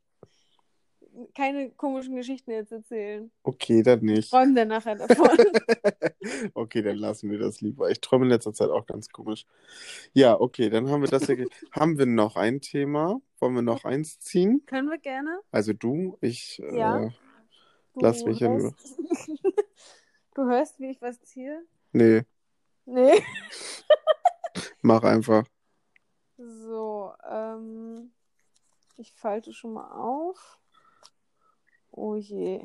[1.36, 3.30] Keine komischen Geschichten jetzt erzählen.
[3.44, 4.30] okay, dann nicht.
[4.32, 5.30] Träum dann nachher davon.
[6.56, 7.92] Okay, dann lassen wir das lieber.
[7.92, 9.46] Ich träume in letzter Zeit auch ganz komisch.
[10.14, 11.36] Ja, okay, dann haben wir das ja.
[11.36, 13.22] ge- Haben wir noch ein Thema?
[13.40, 14.64] Wollen wir noch eins ziehen?
[14.66, 15.40] Können wir gerne?
[15.52, 17.04] Also du, ich Ja.
[17.04, 17.10] äh,
[17.94, 18.74] Du lass mich Ruhe.
[18.74, 19.00] hörst,
[20.36, 21.62] du hörst, wie ich was ziehe?
[21.92, 22.24] Nee,
[22.86, 23.22] Nee.
[24.82, 25.46] mach einfach.
[26.38, 28.12] So, ähm,
[28.98, 30.58] ich falte schon mal auf.
[31.98, 32.62] Oh je,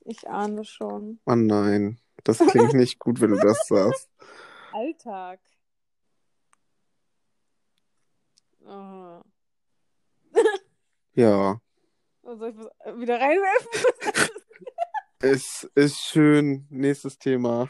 [0.00, 1.18] ich ahne schon.
[1.26, 4.10] Oh nein, das klingt nicht gut, wenn du das sagst.
[4.72, 5.40] Alltag.
[8.66, 9.22] Oh.
[11.14, 11.60] Ja,
[12.24, 14.30] Soll ich was wieder reinwerfen?
[15.20, 16.66] es ist schön.
[16.70, 17.68] Nächstes Thema.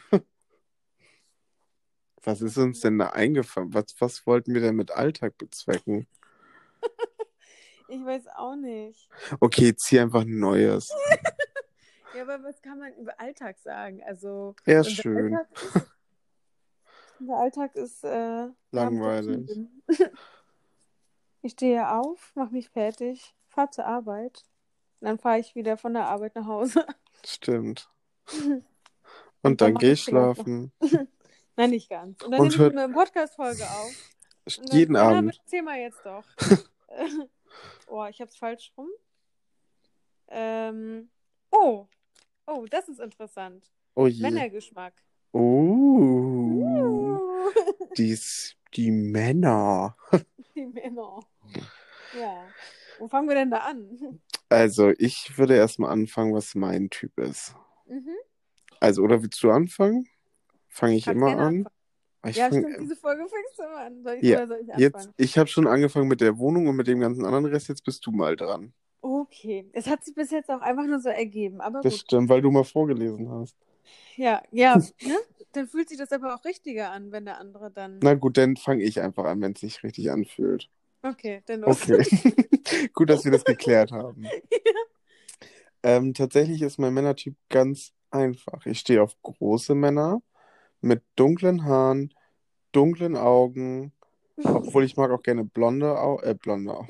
[2.22, 3.74] Was ist uns denn da eingefallen?
[3.74, 6.06] Was, was wollten wir denn mit Alltag bezwecken?
[7.94, 9.08] Ich weiß auch nicht.
[9.38, 10.90] Okay, zieh einfach ein neues.
[12.16, 14.00] Ja, aber was kann man über Alltag sagen?
[14.06, 15.34] Also, Ja, schön.
[15.34, 15.90] Alltag ist,
[17.18, 19.50] unser Alltag ist äh, Langweilig.
[21.42, 24.44] Ich stehe auf, mache mich fertig, fahre zur Arbeit.
[25.00, 26.86] Dann fahre ich wieder von der Arbeit nach Hause.
[27.26, 27.90] Stimmt.
[28.32, 28.62] Und Und
[29.42, 30.72] dann dann mach geh ich schlafen.
[31.56, 32.22] Nein, nicht ganz.
[32.22, 33.92] Und dann Und nehme ich eine Podcast-Folge auf.
[34.46, 35.40] Und dann, Jeden ja, Abend.
[35.44, 36.24] Erzähl mal jetzt doch.
[37.86, 38.88] Oh, ich hab's falsch rum.
[40.28, 41.10] Ähm,
[41.50, 41.86] oh,
[42.46, 43.70] oh, das ist interessant.
[43.94, 44.22] Oh je.
[44.22, 44.94] Männergeschmack.
[45.32, 47.50] Oh, Uh.
[47.96, 49.96] dies, die Männer.
[50.54, 51.18] Die Männer.
[52.16, 52.44] Ja.
[53.00, 54.20] Wo fangen wir denn da an?
[54.48, 57.56] Also, ich würde erstmal anfangen, was mein Typ ist.
[57.86, 58.14] Mhm.
[58.78, 60.08] Also, oder willst du anfangen?
[60.68, 61.38] Fange ich Kannst immer an?
[61.38, 61.68] anfangen.
[62.26, 64.02] Ich Ja, fang, stimmt, diese Folge fängst du an.
[64.02, 66.86] Soll ich, Ja, soll ich jetzt, ich habe schon angefangen mit der Wohnung und mit
[66.86, 67.68] dem ganzen anderen Rest.
[67.68, 68.72] Jetzt bist du mal dran.
[69.00, 69.68] Okay.
[69.72, 72.00] Es hat sich bis jetzt auch einfach nur so ergeben, aber Das gut.
[72.02, 73.56] stimmt, weil du mal vorgelesen hast.
[74.16, 75.16] Ja, ja, ne?
[75.52, 77.98] Dann fühlt sich das aber auch richtiger an, wenn der andere dann.
[78.02, 80.68] Na gut, dann fange ich einfach an, wenn es sich richtig anfühlt.
[81.02, 81.82] Okay, dann los.
[81.82, 82.04] Okay.
[82.94, 84.24] Gut, dass wir das geklärt haben.
[85.82, 88.64] Ähm, tatsächlich ist mein Männertyp ganz einfach.
[88.64, 90.22] Ich stehe auf große Männer
[90.84, 92.12] mit dunklen Haaren,
[92.72, 93.92] dunklen Augen,
[94.36, 96.88] obwohl ich mag auch gerne blonde Augen, äh, blonde Augen.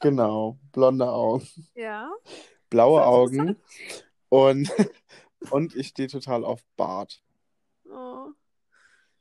[0.00, 2.10] Genau, blonde Augen, Ja.
[2.70, 3.56] blaue Augen
[4.28, 4.70] und,
[5.50, 7.22] und ich stehe total auf Bart.
[7.90, 8.28] Oh.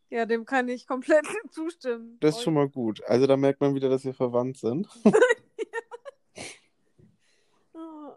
[0.09, 2.17] Ja, dem kann ich komplett zustimmen.
[2.19, 3.03] Das ist schon mal gut.
[3.05, 4.87] Also da merkt man wieder, dass wir verwandt sind.
[7.73, 8.11] Oh.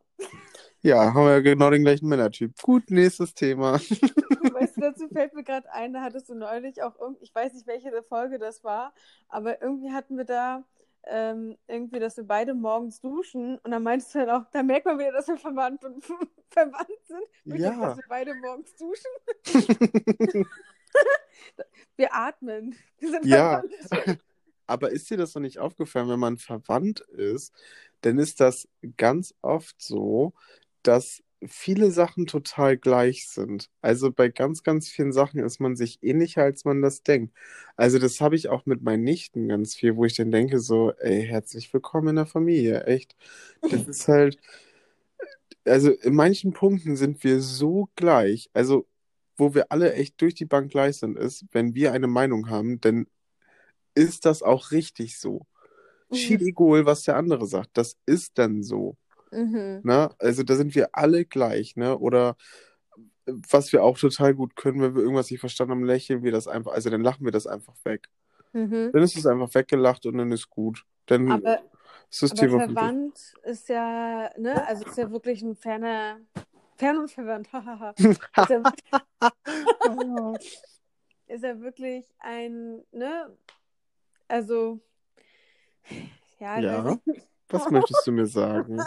[0.86, 2.62] Ja, haben wir genau den gleichen Männertyp.
[2.62, 3.72] Gut, nächstes Thema.
[4.54, 7.54] Weißt du, dazu fällt mir gerade ein, da hattest du neulich auch irgendwie, ich weiß
[7.54, 8.94] nicht, welche Folge das war,
[9.28, 10.62] aber irgendwie hatten wir da
[11.08, 14.86] ähm, irgendwie, dass wir beide morgens duschen und dann meinst du halt auch, da merkt
[14.86, 16.04] man wieder, dass wir verwandt, und,
[16.50, 17.58] verwandt sind.
[17.58, 17.70] Ja.
[17.80, 20.46] Dass wir beide morgens duschen.
[21.96, 22.74] Wir atmen.
[22.98, 23.62] Wir sind Ja.
[23.88, 24.20] verwandt.
[24.66, 27.52] Aber ist dir das noch nicht aufgefallen, wenn man verwandt ist,
[28.02, 30.32] dann ist das ganz oft so,
[30.86, 33.68] dass viele Sachen total gleich sind.
[33.82, 37.34] Also bei ganz, ganz vielen Sachen ist man sich ähnlicher, als man das denkt.
[37.76, 40.92] Also das habe ich auch mit meinen Nichten ganz viel, wo ich dann denke so,
[40.98, 43.16] ey, herzlich willkommen in der Familie, echt.
[43.62, 44.38] Das ist halt,
[45.64, 48.50] also in manchen Punkten sind wir so gleich.
[48.52, 48.86] Also
[49.36, 52.80] wo wir alle echt durch die Bank gleich sind, ist, wenn wir eine Meinung haben,
[52.80, 53.06] dann
[53.94, 55.46] ist das auch richtig so.
[56.12, 57.70] Schied egal, was der andere sagt.
[57.74, 58.96] Das ist dann so.
[59.30, 59.80] Mhm.
[59.82, 60.10] Ne?
[60.18, 61.98] Also da sind wir alle gleich, ne?
[61.98, 62.36] Oder
[63.26, 66.46] was wir auch total gut können, wenn wir irgendwas nicht verstanden haben, lächeln wir das
[66.46, 68.08] einfach, also dann lachen wir das einfach weg.
[68.52, 68.90] Mhm.
[68.92, 70.84] Dann ist es einfach weggelacht und dann ist gut.
[71.06, 71.60] Dann Aber,
[72.10, 76.20] ist das aber Thema verwandt ist ja, ne, also ist ja wirklich ein ferner,
[76.76, 77.94] fern und verwandt, hahaha.
[77.98, 78.62] ist, ja,
[81.26, 83.36] ist ja wirklich ein, ne,
[84.28, 84.80] also,
[86.38, 86.84] ja, Ja.
[86.84, 86.98] weiß.
[87.48, 88.80] Was möchtest du mir sagen?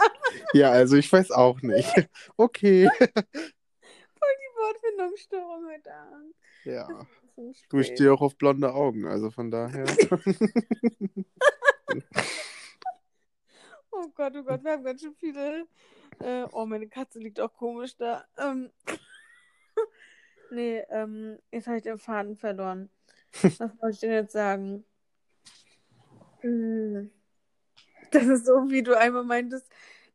[0.52, 2.08] Ja, also ich weiß auch nicht.
[2.36, 2.88] Okay.
[2.98, 6.34] Voll die Wortfindungsstörung heute Abend.
[6.64, 6.88] Ja.
[7.70, 9.86] Du, ich stehe auch auf blonde Augen, also von daher.
[13.92, 15.66] Oh Gott, oh Gott, wir haben ganz schön viele.
[16.20, 18.24] Äh, oh, meine Katze liegt auch komisch da.
[18.38, 18.70] Ähm,
[20.50, 22.88] nee, ähm, jetzt habe ich den Faden verloren.
[23.42, 24.84] Was wollte ich denn jetzt sagen?
[26.40, 27.10] Hm,
[28.12, 29.66] Das ist so, wie du einmal meintest,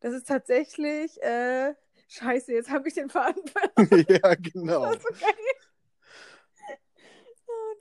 [0.01, 1.73] das ist tatsächlich, äh,
[2.09, 4.05] scheiße, jetzt habe ich den Faden verloren.
[4.09, 4.91] ja, genau.
[4.91, 5.35] Das war so geil.
[6.67, 6.75] Ja,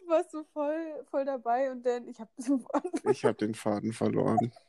[0.01, 3.55] Du warst so voll, voll dabei und dann, ich habe diesen Faden Ich habe den
[3.55, 4.53] Faden verloren.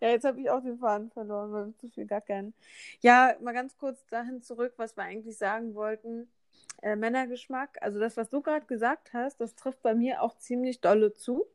[0.00, 2.54] Ja, jetzt habe ich auch den Faden verloren, weil wir zu viel gackern.
[3.00, 6.28] Ja, mal ganz kurz dahin zurück, was wir eigentlich sagen wollten.
[6.82, 10.80] Äh, Männergeschmack, also das, was du gerade gesagt hast, das trifft bei mir auch ziemlich
[10.80, 11.46] dolle zu.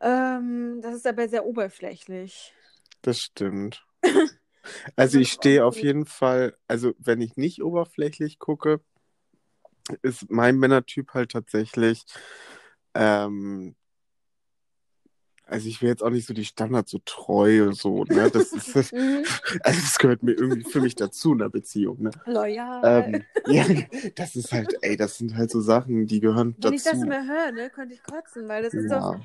[0.00, 2.52] Ähm, das ist aber sehr oberflächlich.
[3.02, 3.84] Das stimmt.
[4.94, 8.80] Also ich stehe auf jeden Fall, also wenn ich nicht oberflächlich gucke,
[10.02, 12.04] ist mein Männertyp halt tatsächlich,
[12.94, 13.74] ähm,
[15.44, 18.30] also ich will jetzt auch nicht so die Standards so treu und so, ne?
[18.30, 19.24] Das ist, Mhm.
[19.62, 22.10] also das gehört mir irgendwie für mich dazu in einer Beziehung, ne?
[22.26, 22.82] Loyal.
[22.84, 23.64] Ähm, ja,
[24.14, 27.06] das ist halt, ey, das sind halt so Sachen, die gehören Wenn ich das dazu.
[27.06, 29.20] immer höre, ne, könnte ich kotzen, weil das ist doch, Ja,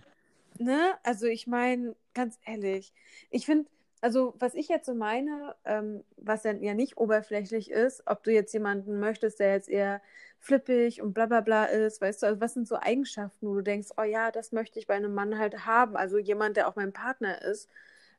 [0.59, 0.93] ne?
[1.03, 2.93] Also ich meine, ganz ehrlich,
[3.29, 3.69] ich finde,
[4.01, 8.31] also was ich jetzt so meine, ähm, was dann ja nicht oberflächlich ist, ob du
[8.31, 10.01] jetzt jemanden möchtest, der jetzt eher
[10.39, 13.61] flippig und bla bla bla ist, weißt du, also was sind so Eigenschaften, wo du
[13.63, 16.75] denkst, oh ja, das möchte ich bei einem Mann halt haben, also jemand, der auch
[16.75, 17.69] mein Partner ist,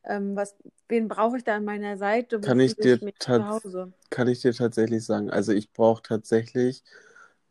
[0.03, 0.55] ähm, was,
[0.89, 2.99] wen brauche ich da an meiner Seite, wo Kann ich ich dir
[3.37, 3.93] Hause?
[4.09, 5.29] kann ich dir tatsächlich sagen.
[5.29, 6.83] Also ich brauche tatsächlich,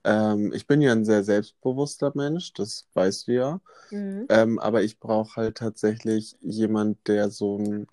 [0.07, 3.63] ähm, ich bin ja ein sehr selbstbewusster Mensch, das weißt du ja.
[3.91, 4.29] Mhm.
[4.29, 7.89] Ähm, aber ich brauche halt tatsächlich jemand, der so ein,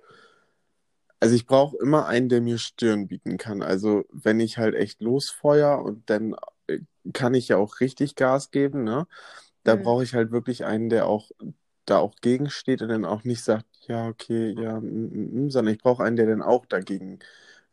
[1.20, 3.62] also ich brauche immer einen, der mir Stirn bieten kann.
[3.62, 6.36] Also wenn ich halt echt losfeuer und dann
[6.68, 6.80] äh,
[7.14, 9.08] kann ich ja auch richtig Gas geben, ne?
[9.64, 9.78] Da Mhm.
[9.78, 11.32] brauche ich halt wirklich einen, der auch
[11.86, 15.74] da auch gegensteht und dann auch nicht sagt, ja, okay, ja, mm, mm, mm, sondern
[15.76, 17.20] ich brauche einen, der dann auch dagegen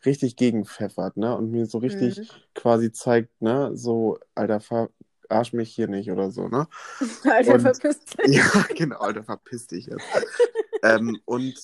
[0.05, 1.37] richtig gegenpfeffert, ne?
[1.37, 2.27] Und mir so richtig Mhm.
[2.55, 3.71] quasi zeigt, ne?
[3.77, 6.69] So, Alter, verarsch mich hier nicht oder so, ne?
[7.25, 8.17] Alter, Und- verpiss dich.
[8.37, 10.05] Ja, genau, Alter, verpiss dich jetzt.
[10.83, 11.55] ähm, und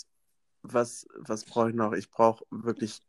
[0.63, 1.93] was, was brauche ich noch?
[1.93, 3.01] Ich brauche wirklich,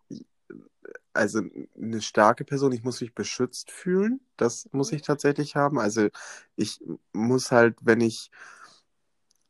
[1.14, 1.42] also
[1.76, 2.72] eine starke Person.
[2.72, 4.20] Ich muss mich beschützt fühlen.
[4.38, 5.80] Das muss ich tatsächlich haben.
[5.80, 6.10] Also
[6.56, 6.82] ich
[7.14, 8.30] muss halt, wenn ich,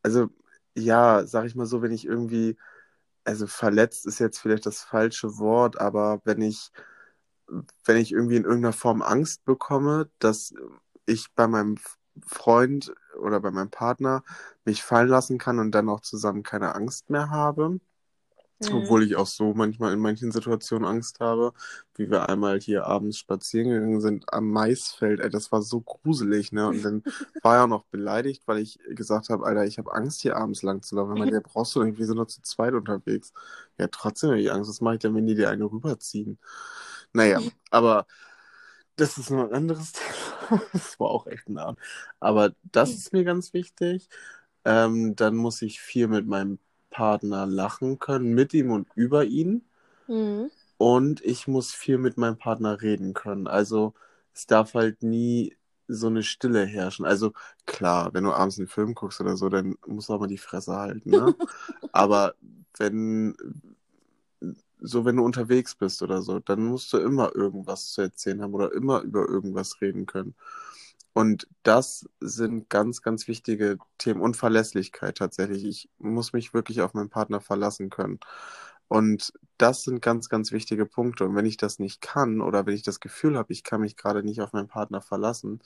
[0.04, 0.30] also
[0.76, 2.58] ja, sag ich mal so, wenn ich irgendwie,
[3.28, 6.72] also verletzt ist jetzt vielleicht das falsche Wort, aber wenn ich,
[7.86, 10.54] wenn ich irgendwie in irgendeiner Form Angst bekomme, dass
[11.06, 11.78] ich bei meinem
[12.26, 14.24] Freund oder bei meinem Partner
[14.66, 17.80] mich fallen lassen kann und dann auch zusammen keine Angst mehr habe.
[18.60, 18.74] Mhm.
[18.74, 21.54] Obwohl ich auch so manchmal in manchen Situationen Angst habe,
[21.96, 25.20] wie wir einmal hier abends spazieren gegangen sind am Maisfeld.
[25.20, 26.68] Ey, das war so gruselig, ne?
[26.68, 27.04] Und dann
[27.44, 30.64] war er auch noch beleidigt, weil ich gesagt habe, Alter, ich habe Angst, hier abends
[30.64, 31.12] lang zu laufen.
[31.12, 33.32] Er meinte, ja, brauchst du irgendwie so nur zu zweit unterwegs.
[33.78, 34.70] Ja, trotzdem habe ich Angst.
[34.70, 36.40] Was mache ich denn, wenn die dir eine rüberziehen?
[37.14, 37.42] Naja,
[37.72, 38.08] aber
[38.96, 39.92] das ist noch ein anderes
[40.50, 40.62] Thema.
[40.74, 41.76] Das war auch echt nah.
[42.20, 44.10] Aber das ist mir ganz wichtig.
[44.66, 49.64] Ähm, dann muss ich viel mit meinem Partner lachen können, mit ihm und über ihn.
[50.08, 50.50] Mhm.
[50.78, 53.48] Und ich muss viel mit meinem Partner reden können.
[53.48, 53.94] Also
[54.34, 55.56] es darf halt nie
[55.88, 57.06] so eine Stille herrschen.
[57.06, 57.34] Also
[57.66, 60.38] klar, wenn du abends einen Film guckst oder so, dann musst du auch mal die
[60.38, 61.36] Fresse halten, ne?
[61.92, 62.36] Aber
[62.78, 63.36] wenn
[64.80, 68.54] so, wenn du unterwegs bist oder so, dann musst du immer irgendwas zu erzählen haben
[68.54, 70.36] oder immer über irgendwas reden können.
[71.18, 74.22] Und das sind ganz, ganz wichtige Themen.
[74.22, 75.66] Und Verlässlichkeit tatsächlich.
[75.66, 78.20] Ich muss mich wirklich auf meinen Partner verlassen können.
[78.88, 81.26] Und das sind ganz, ganz wichtige Punkte.
[81.26, 83.98] Und wenn ich das nicht kann oder wenn ich das Gefühl habe, ich kann mich
[83.98, 85.62] gerade nicht auf meinen Partner verlassen,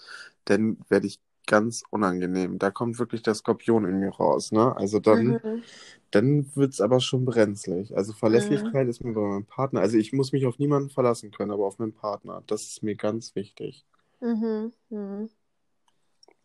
[0.45, 2.57] dann werde ich ganz unangenehm.
[2.59, 4.75] Da kommt wirklich der Skorpion in mir raus, ne?
[4.77, 5.63] Also dann, Mhm.
[6.11, 7.95] dann wird's aber schon brenzlig.
[7.97, 9.81] Also Verlässlichkeit ist mir bei meinem Partner.
[9.81, 12.43] Also ich muss mich auf niemanden verlassen können, aber auf meinen Partner.
[12.47, 13.85] Das ist mir ganz wichtig.
[14.21, 14.71] Mhm.
[14.89, 15.29] Mhm.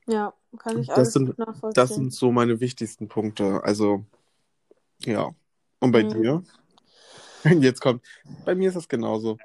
[0.06, 1.72] Ja, kann ich Das alles sind- gut nachvollziehen.
[1.74, 3.62] Das sind so meine wichtigsten Punkte.
[3.64, 4.04] Also,
[5.00, 5.34] ja.
[5.80, 6.08] Und bei Mhm.
[6.10, 6.44] dir?
[7.62, 8.02] Jetzt kommt,
[8.44, 9.36] bei mir ist es genauso.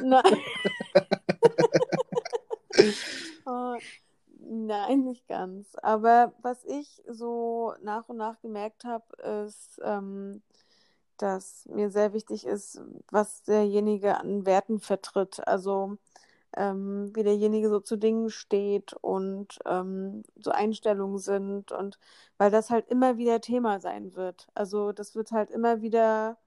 [0.00, 0.22] Nein.
[3.46, 3.76] Oh,
[4.48, 5.74] nein, nicht ganz.
[5.82, 9.04] Aber was ich so nach und nach gemerkt habe,
[9.46, 10.42] ist, ähm,
[11.18, 15.46] dass mir sehr wichtig ist, was derjenige an Werten vertritt.
[15.46, 15.98] Also
[16.56, 21.98] ähm, wie derjenige so zu Dingen steht und ähm, so Einstellungen sind und
[22.38, 24.48] weil das halt immer wieder Thema sein wird.
[24.54, 26.38] Also das wird halt immer wieder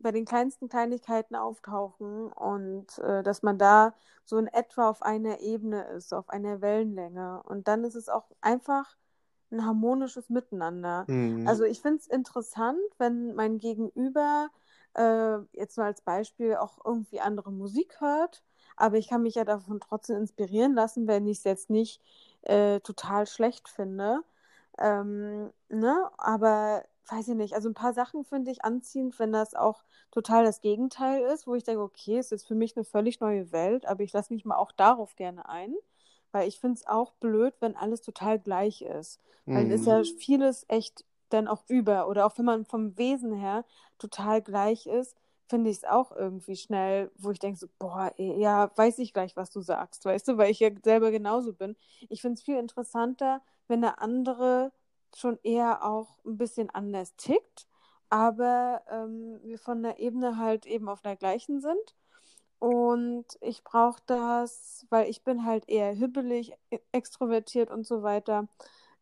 [0.00, 5.40] bei den kleinsten Kleinigkeiten auftauchen und äh, dass man da so in etwa auf einer
[5.40, 7.42] Ebene ist, auf einer Wellenlänge.
[7.44, 8.96] Und dann ist es auch einfach
[9.50, 11.04] ein harmonisches Miteinander.
[11.08, 11.46] Mhm.
[11.46, 14.48] Also ich finde es interessant, wenn mein Gegenüber
[14.94, 18.42] äh, jetzt nur als Beispiel auch irgendwie andere Musik hört,
[18.80, 22.00] aber ich kann mich ja davon trotzdem inspirieren lassen, wenn ich es jetzt nicht
[22.42, 24.22] äh, total schlecht finde.
[24.78, 26.10] Ähm, ne?
[26.18, 30.44] Aber weiß ich nicht, also ein paar Sachen finde ich anziehend, wenn das auch total
[30.44, 33.86] das Gegenteil ist, wo ich denke, okay, es ist für mich eine völlig neue Welt,
[33.86, 35.74] aber ich lasse mich mal auch darauf gerne ein,
[36.32, 39.20] weil ich finde es auch blöd, wenn alles total gleich ist.
[39.52, 40.14] Weil dann ist ja Mhm.
[40.18, 42.08] vieles echt dann auch über.
[42.08, 43.64] Oder auch wenn man vom Wesen her
[43.98, 45.16] total gleich ist,
[45.50, 49.12] finde ich es auch irgendwie schnell, wo ich denke so, boah, ey, ja, weiß ich
[49.12, 51.76] gleich, was du sagst, weißt du, weil ich ja selber genauso bin.
[52.08, 54.72] Ich finde es viel interessanter, wenn der andere
[55.16, 57.66] schon eher auch ein bisschen anders tickt,
[58.10, 61.94] aber ähm, wir von der Ebene halt eben auf der gleichen sind.
[62.58, 68.48] Und ich brauche das, weil ich bin halt eher hibbelig, e- extrovertiert und so weiter,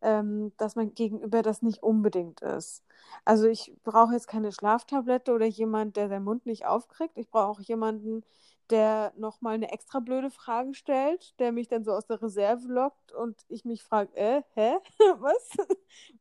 [0.01, 2.83] ähm, dass mein Gegenüber das nicht unbedingt ist.
[3.25, 7.17] Also ich brauche jetzt keine Schlaftablette oder jemand, der seinen Mund nicht aufkriegt.
[7.17, 8.23] Ich brauche auch jemanden,
[8.69, 13.11] der nochmal eine extra blöde Frage stellt, der mich dann so aus der Reserve lockt
[13.11, 14.77] und ich mich frage, äh, hä?
[15.19, 15.49] Was?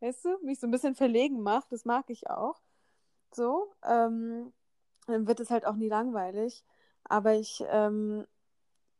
[0.00, 1.72] Weißt du, mich so ein bisschen verlegen macht.
[1.72, 2.60] Das mag ich auch.
[3.32, 4.52] So, ähm,
[5.06, 6.64] dann wird es halt auch nie langweilig.
[7.04, 8.26] Aber ich, ähm,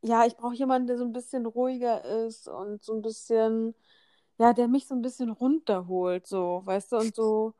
[0.01, 3.75] ja, ich brauche jemanden, der so ein bisschen ruhiger ist und so ein bisschen,
[4.39, 7.53] ja, der mich so ein bisschen runterholt, so, weißt du, und so,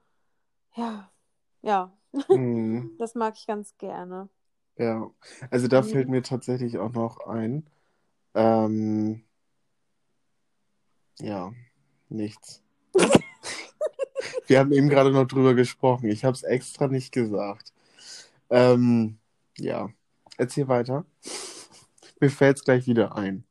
[0.76, 1.12] ja,
[1.62, 1.94] ja,
[2.32, 2.92] Mhm.
[3.00, 4.30] das mag ich ganz gerne.
[4.78, 5.12] Ja,
[5.52, 6.12] also da fällt Mhm.
[6.14, 7.68] mir tatsächlich auch noch ein,
[8.36, 9.24] ähm,
[11.20, 11.52] ja,
[12.10, 12.64] nichts.
[14.48, 16.10] Wir haben eben gerade noch drüber gesprochen.
[16.10, 17.74] Ich habe es extra nicht gesagt.
[18.50, 19.20] Ähm,
[19.58, 19.90] ja,
[20.38, 21.06] erzähl weiter.
[22.20, 23.44] Mir fällt es gleich wieder ein.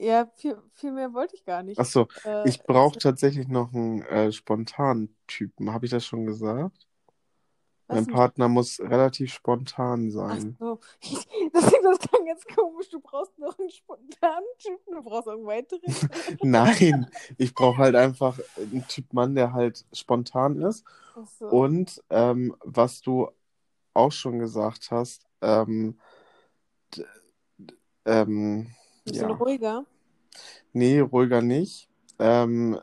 [0.00, 1.78] Ja, viel, viel mehr wollte ich gar nicht.
[1.78, 5.72] Achso, Äh, ich brauche tatsächlich noch einen äh, spontanen Typen.
[5.72, 6.86] Habe ich das schon gesagt?
[7.86, 8.06] Mein?
[8.06, 10.56] Partner muss relativ spontan Ach sein.
[10.58, 10.78] so,
[11.52, 12.88] das, das klang jetzt komisch.
[12.88, 15.82] Du brauchst noch einen spontanen Typen, du brauchst auch einen weiteren.
[16.42, 20.84] Nein, ich brauche halt einfach einen Typ Mann, der halt spontan ist.
[21.38, 21.46] So.
[21.46, 23.28] Und ähm, was du
[23.92, 25.98] auch schon gesagt hast, ähm,
[28.06, 29.84] ähm, Ein bisschen ja, ruhiger.
[30.72, 32.78] nee, ruhiger nicht, ähm,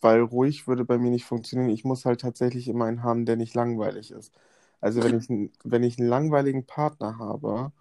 [0.00, 1.70] weil ruhig würde bei mir nicht funktionieren.
[1.70, 4.32] Ich muss halt tatsächlich immer einen haben, der nicht langweilig ist.
[4.80, 7.72] Also wenn ich, einen- wenn ich einen langweiligen Partner habe,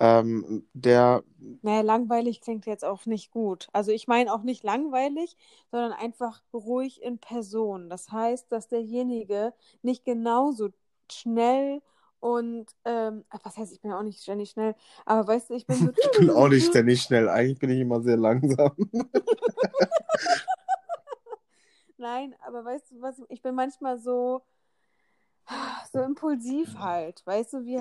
[0.00, 1.24] ähm, der,
[1.62, 3.68] Naja, langweilig klingt jetzt auch nicht gut.
[3.72, 5.36] Also ich meine auch nicht langweilig,
[5.70, 7.90] sondern einfach ruhig in Person.
[7.90, 10.70] Das heißt, dass derjenige nicht genauso
[11.10, 11.82] schnell
[12.20, 14.74] und, ähm, was heißt, ich bin ja auch nicht ständig schnell,
[15.04, 17.80] aber weißt du, ich bin so, ich bin auch nicht ständig schnell, eigentlich bin ich
[17.80, 18.72] immer sehr langsam.
[21.98, 24.42] nein, aber weißt du was, ich bin manchmal so,
[25.92, 27.80] so impulsiv halt, weißt du, wie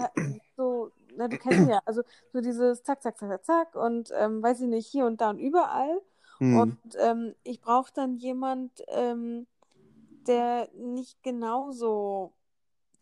[0.56, 2.02] so, na, du kennst ja, also
[2.34, 5.30] so dieses Zack, Zack, Zack, Zack, Zack und ähm, weiß ich nicht, hier und da
[5.30, 6.02] und überall.
[6.39, 9.48] Hm, Und ähm, ich brauche dann jemand, ähm,
[10.28, 12.34] der nicht genauso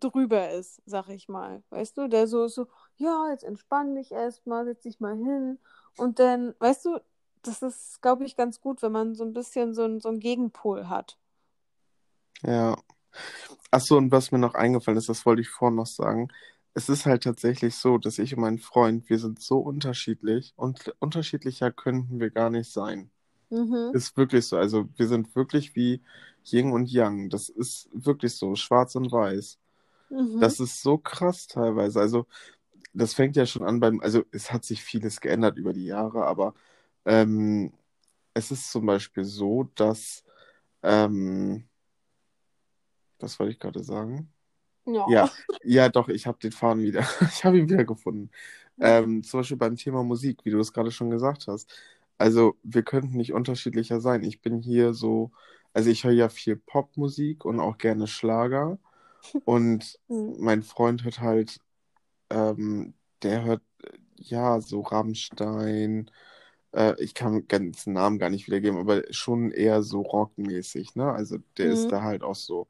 [0.10, 1.64] drüber ist, sag ich mal.
[1.70, 5.60] Weißt du, der so ist so, ja, jetzt entspann dich erstmal, setz dich mal hin.
[5.98, 7.00] Und dann, weißt du,
[7.42, 10.20] das ist, glaube ich, ganz gut, wenn man so ein bisschen so, ein, so einen
[10.20, 11.18] Gegenpol hat.
[12.44, 12.78] ja.
[13.72, 16.30] Achso, und was mir noch eingefallen ist, das wollte ich vorhin noch sagen.
[16.74, 20.94] Es ist halt tatsächlich so, dass ich und mein Freund, wir sind so unterschiedlich und
[21.00, 23.12] unterschiedlicher könnten wir gar nicht sein.
[23.50, 23.92] Mhm.
[23.94, 24.58] Ist wirklich so.
[24.58, 26.02] Also wir sind wirklich wie
[26.44, 27.30] Yin und Yang.
[27.30, 29.60] Das ist wirklich so, schwarz und weiß.
[30.14, 30.40] Mhm.
[30.40, 32.00] Das ist so krass teilweise.
[32.00, 32.26] Also
[32.94, 36.26] das fängt ja schon an beim, also es hat sich vieles geändert über die Jahre,
[36.26, 36.54] aber
[37.06, 37.74] ähm,
[38.36, 40.24] es ist zum Beispiel so, dass,
[40.84, 41.68] ähm,
[43.20, 44.32] was wollte ich gerade sagen?
[44.86, 45.06] Ja.
[45.10, 45.32] Ja,
[45.64, 47.02] ja, doch, ich habe den Faden wieder.
[47.30, 48.32] Ich habe ihn wieder gefunden.
[48.80, 51.72] Ähm, zum Beispiel beim Thema Musik, wie du es gerade schon gesagt hast.
[52.18, 54.24] Also, wir könnten nicht unterschiedlicher sein.
[54.24, 55.32] Ich bin hier so,
[55.74, 58.80] also ich höre ja viel Popmusik und auch gerne Schlager.
[59.46, 60.36] Und Mhm.
[60.40, 61.60] mein Freund hört halt,
[62.30, 62.94] ähm,
[63.24, 63.62] der hört,
[64.18, 66.12] ja, so Rammstein.
[66.74, 71.12] Äh, ich kann den ganzen Namen gar nicht wiedergeben, aber schon eher so rockmäßig, ne?
[71.14, 71.92] Also, der ist Mhm.
[71.92, 72.68] da halt auch so.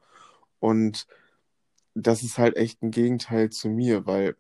[0.60, 1.08] Und
[1.96, 4.36] das ist halt echt ein Gegenteil zu mir, weil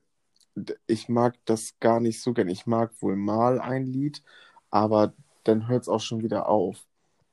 [0.88, 2.50] ich mag das gar nicht so gern.
[2.50, 4.24] Ich mag wohl mal ein Lied,
[4.72, 6.86] aber dann hört es auch schon wieder auf.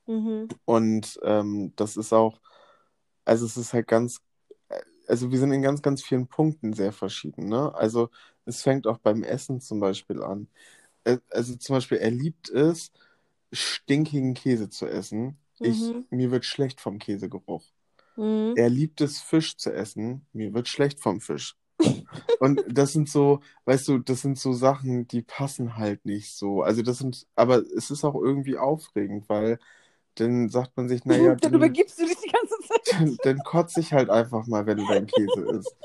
[0.07, 0.49] Mhm.
[0.65, 2.41] Und ähm, das ist auch,
[3.25, 4.21] also es ist halt ganz,
[5.11, 7.75] also wir sind in ganz, ganz vielen Punkten sehr verschieden, ne?
[7.75, 8.11] Also
[8.47, 10.49] es fängt auch beim Essen zum Beispiel an.
[11.05, 12.93] Äh, Also zum Beispiel, er liebt es,
[13.53, 15.39] stinkigen Käse zu essen.
[15.61, 16.07] Ich, Mhm.
[16.11, 17.65] mir wird schlecht vom Käsegeruch.
[18.17, 18.55] Mhm.
[18.57, 20.27] Er liebt es, Fisch zu essen.
[20.33, 21.57] Mir wird schlecht vom Fisch.
[22.41, 26.63] Und das sind so, weißt du, das sind so Sachen, die passen halt nicht so.
[26.63, 29.59] Also das sind, aber es ist auch irgendwie aufregend, weil
[30.17, 32.93] dann sagt man sich, naja, Dann dann, übergibst du dich die ganze Zeit.
[33.01, 35.77] dann, dann kotze ich halt einfach mal, wenn du deinen Käse isst.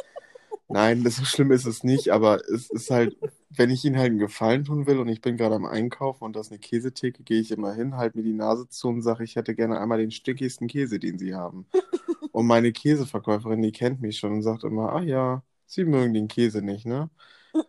[0.68, 3.16] Nein, das, so schlimm ist es nicht, aber es ist halt,
[3.50, 6.36] wenn ich ihnen halt einen Gefallen tun will und ich bin gerade am Einkaufen und
[6.36, 9.24] das ist eine Käsetheke, gehe ich immer hin, halte mir die Nase zu und sage,
[9.24, 11.68] ich hätte gerne einmal den stickigsten Käse, den sie haben.
[12.32, 16.28] Und meine Käseverkäuferin, die kennt mich schon und sagt immer, ah ja, sie mögen den
[16.28, 17.10] Käse nicht, ne?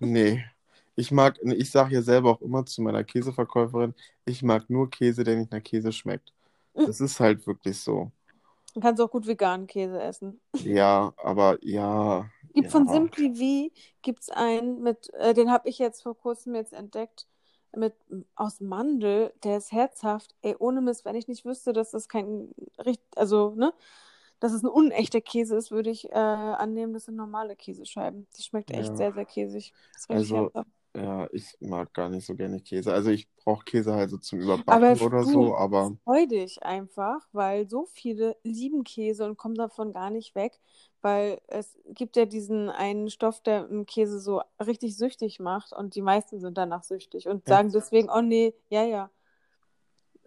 [0.00, 0.44] Nee.
[0.96, 3.94] Ich mag, ich sage ja selber auch immer zu meiner Käseverkäuferin,
[4.24, 6.32] ich mag nur Käse, der nicht nach Käse schmeckt.
[6.84, 8.12] Das ist halt wirklich so.
[8.74, 10.40] Du kannst auch gut veganen Käse essen.
[10.62, 12.92] Ja, aber ja, Gibt von ja.
[12.92, 13.34] Simply
[13.70, 17.26] V gibt's einen mit, äh, den habe ich jetzt vor kurzem jetzt entdeckt,
[17.76, 17.94] mit
[18.34, 20.34] aus Mandel, der ist herzhaft.
[20.42, 22.54] Ey, ohne Mist, wenn ich nicht wüsste, dass das kein
[22.84, 23.74] richt, also, ne,
[24.40, 28.26] dass es ein unechter Käse ist, würde ich äh, annehmen, das sind normale Käsescheiben.
[28.38, 28.96] Die schmeckt echt Ja.
[28.96, 29.72] sehr, sehr käsig.
[30.08, 30.70] Richtig Also, herzhaft.
[30.96, 32.92] Ja, ich mag gar nicht so gerne Käse.
[32.92, 36.62] Also ich brauche Käse halt so zum Überbacken Aber oder du, so, aber freu dich
[36.62, 40.58] einfach, weil so viele lieben Käse und kommen davon gar nicht weg,
[41.02, 45.94] weil es gibt ja diesen einen Stoff, der im Käse so richtig süchtig macht und
[45.94, 49.10] die meisten sind danach süchtig und sagen deswegen, oh nee, ja, ja.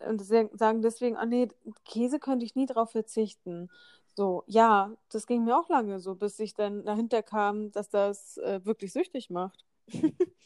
[0.08, 1.48] Und sagen deswegen, oh nee,
[1.84, 3.70] Käse könnte ich nie drauf verzichten.
[4.16, 8.38] So, ja, das ging mir auch lange so, bis ich dann dahinter kam, dass das
[8.38, 9.66] äh, wirklich süchtig macht.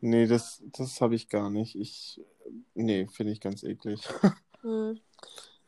[0.00, 1.74] nee, das, das habe ich gar nicht.
[1.76, 2.20] Ich,
[2.74, 4.02] nee, finde ich ganz eklig.
[4.62, 4.98] Hm.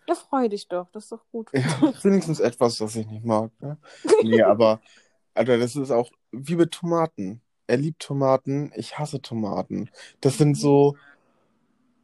[0.08, 1.48] Ja, freu dich doch, das ist doch gut.
[1.52, 3.78] Ja, wenigstens etwas, das ich nicht mag, ne?
[4.24, 4.80] Nee, aber,
[5.34, 7.40] Alter, das ist auch wie mit Tomaten.
[7.68, 9.90] Er liebt Tomaten, ich hasse Tomaten.
[10.20, 10.96] Das sind so,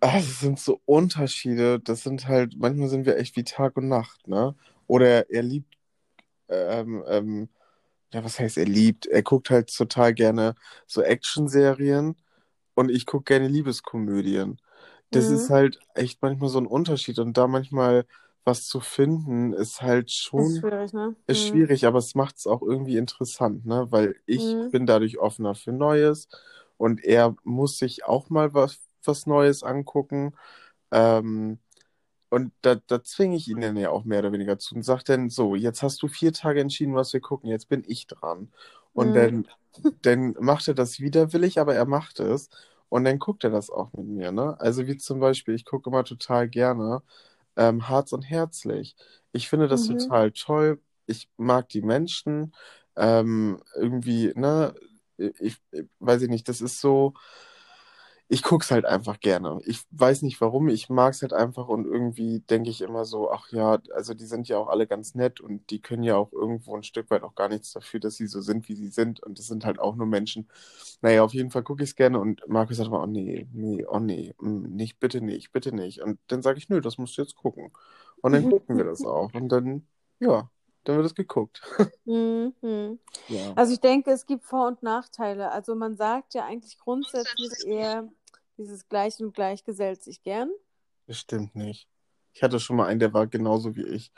[0.00, 1.80] ah, das sind so Unterschiede.
[1.80, 4.54] Das sind halt, manchmal sind wir echt wie Tag und Nacht, ne?
[4.86, 5.76] Oder er liebt,
[6.48, 7.48] ähm, ähm,
[8.12, 9.06] ja, was heißt er liebt?
[9.06, 10.54] Er guckt halt total gerne
[10.86, 12.16] so Actionserien
[12.74, 14.60] und ich gucke gerne Liebeskomödien.
[15.12, 15.50] Das ist Mhm.
[15.50, 18.06] halt echt manchmal so ein Unterschied und da manchmal
[18.44, 21.14] was zu finden, ist halt Ist schon, schwierig, ne?
[21.26, 21.42] ist Mhm.
[21.42, 23.86] schwierig, aber es macht es auch irgendwie interessant, ne?
[23.90, 24.70] Weil ich Mhm.
[24.70, 26.28] bin dadurch offener für Neues
[26.78, 30.34] und er muss sich auch mal was, was Neues angucken.
[30.92, 31.58] Ähm,
[32.30, 35.04] und da, da zwinge ich ihn dann ja auch mehr oder weniger zu und sage
[35.04, 38.52] dann so, jetzt hast du vier Tage entschieden, was wir gucken, jetzt bin ich dran.
[38.94, 39.14] Und Mhm.
[39.14, 39.46] dann,
[40.02, 42.48] dann macht er das widerwillig, aber er macht es.
[42.88, 44.58] Und dann guckt er das auch mit mir, ne?
[44.60, 47.02] Also wie zum Beispiel, ich gucke immer total gerne
[47.56, 48.96] ähm, Harz und Herzlich.
[49.32, 49.86] Ich finde das Mhm.
[49.86, 50.80] total toll.
[51.06, 52.54] Ich mag die Menschen.
[52.96, 54.74] Ähm, irgendwie, ne?
[55.18, 57.14] Ich, ich weiß ich nicht, das ist so.
[58.28, 59.60] Ich guck's halt einfach gerne.
[59.66, 63.52] Ich weiß nicht warum, ich mag's halt einfach und irgendwie denke ich immer so, ach
[63.52, 66.76] ja, also die sind ja auch alle ganz nett und die können ja auch irgendwo
[66.76, 69.38] ein Stück weit auch gar nichts dafür, dass sie so sind, wie sie sind und
[69.38, 70.48] das sind halt auch nur Menschen.
[71.02, 74.00] Naja, auf jeden Fall gucke ich's gerne und Markus sagt immer, oh nee, nee, oh
[74.00, 76.02] nee, mm, nicht, bitte nicht, bitte nicht.
[76.02, 77.72] Und dann sage ich, nö, das musst du jetzt gucken.
[78.22, 79.86] Und dann gucken wir das auch und dann,
[80.18, 80.50] ja,
[80.88, 81.62] dann wird es geguckt.
[82.08, 83.00] Mhm.
[83.26, 83.52] Ja.
[83.56, 85.50] Also ich denke, es gibt Vor- und Nachteile.
[85.50, 88.08] Also man sagt ja eigentlich grundsätzlich eher,
[88.56, 90.50] dieses Gleich und Gleich gesellt sich gern.
[91.08, 91.88] Das stimmt nicht.
[92.32, 94.12] Ich hatte schon mal einen, der war genauso wie ich.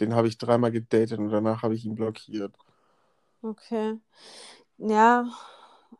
[0.00, 2.54] Den habe ich dreimal gedatet und danach habe ich ihn blockiert.
[3.42, 3.98] Okay.
[4.78, 5.30] Ja,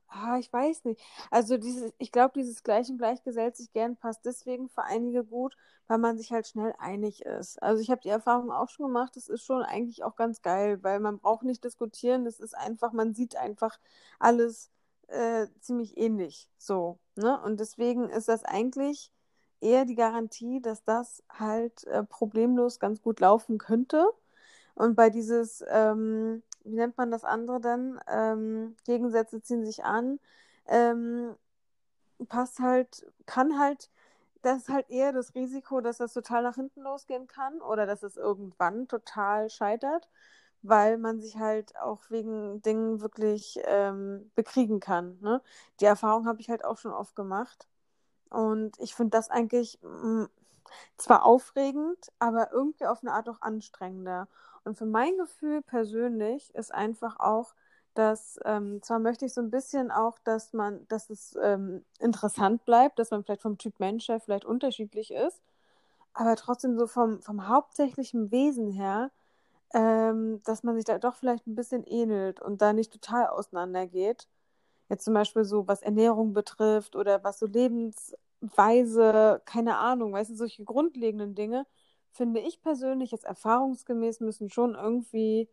[0.09, 1.01] ah, ich weiß nicht.
[1.31, 5.25] Also dieses, ich glaube, dieses Gleich und Gleich gesellt sich gern passt deswegen für einige
[5.25, 5.57] gut,
[5.89, 7.63] weil man sich halt schnell einig ist.
[7.63, 10.83] Also ich habe die Erfahrung auch schon gemacht, das ist schon eigentlich auch ganz geil,
[10.83, 13.79] weil man braucht nicht diskutieren, das ist einfach, man sieht einfach
[14.19, 14.71] alles
[15.09, 17.41] äh, ziemlich ähnlich so, ne?
[17.43, 19.13] Und deswegen ist das eigentlich
[19.61, 24.07] eher die Garantie, dass das halt äh, problemlos ganz gut laufen könnte.
[24.75, 28.01] Und bei dieses, ähm, wie nennt man das andere dann?
[28.09, 30.21] Ähm, Gegensätze ziehen sich an.
[30.67, 31.37] Ähm,
[32.29, 33.91] passt halt, kann halt,
[34.43, 38.03] das ist halt eher das Risiko, dass das total nach hinten losgehen kann oder dass
[38.03, 40.09] es irgendwann total scheitert,
[40.63, 45.19] weil man sich halt auch wegen Dingen wirklich ähm, bekriegen kann.
[45.23, 45.43] Ne?
[45.81, 47.69] Die Erfahrung habe ich halt auch schon oft gemacht.
[48.31, 50.29] Und ich finde das eigentlich mh,
[50.97, 54.29] zwar aufregend, aber irgendwie auf eine Art auch anstrengender.
[54.67, 57.55] Und für mein Gefühl persönlich ist einfach auch
[57.97, 62.65] dass ähm, zwar möchte ich so ein bisschen auch, dass man, dass es ähm, interessant
[62.65, 65.41] bleibt, dass man vielleicht vom Typ Mensch her vielleicht unterschiedlich ist,
[66.13, 69.11] aber trotzdem so vom, vom hauptsächlichen Wesen her,
[69.75, 74.29] ähm, dass man sich da doch vielleicht ein bisschen ähnelt und da nicht total auseinandergeht.
[74.89, 80.37] Jetzt zum Beispiel so, was Ernährung betrifft oder was so Lebensweise, keine Ahnung, weißt du,
[80.37, 81.67] solche grundlegenden Dinge,
[82.17, 85.49] finde ich persönlich jetzt erfahrungsgemäß müssen schon irgendwie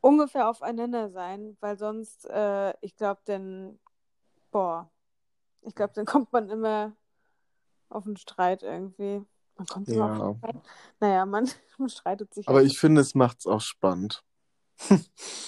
[0.00, 3.78] ungefähr aufeinander sein, weil sonst, äh, ich glaube, dann,
[4.50, 4.90] boah,
[5.62, 6.96] ich glaube, dann kommt man immer
[7.90, 9.24] auf einen Streit irgendwie.
[9.56, 10.12] Man kommt immer Ja.
[10.12, 10.56] auf einen Streit.
[11.00, 14.24] Naja, man, man streitet sich Aber ja ich finde, es macht's auch spannend.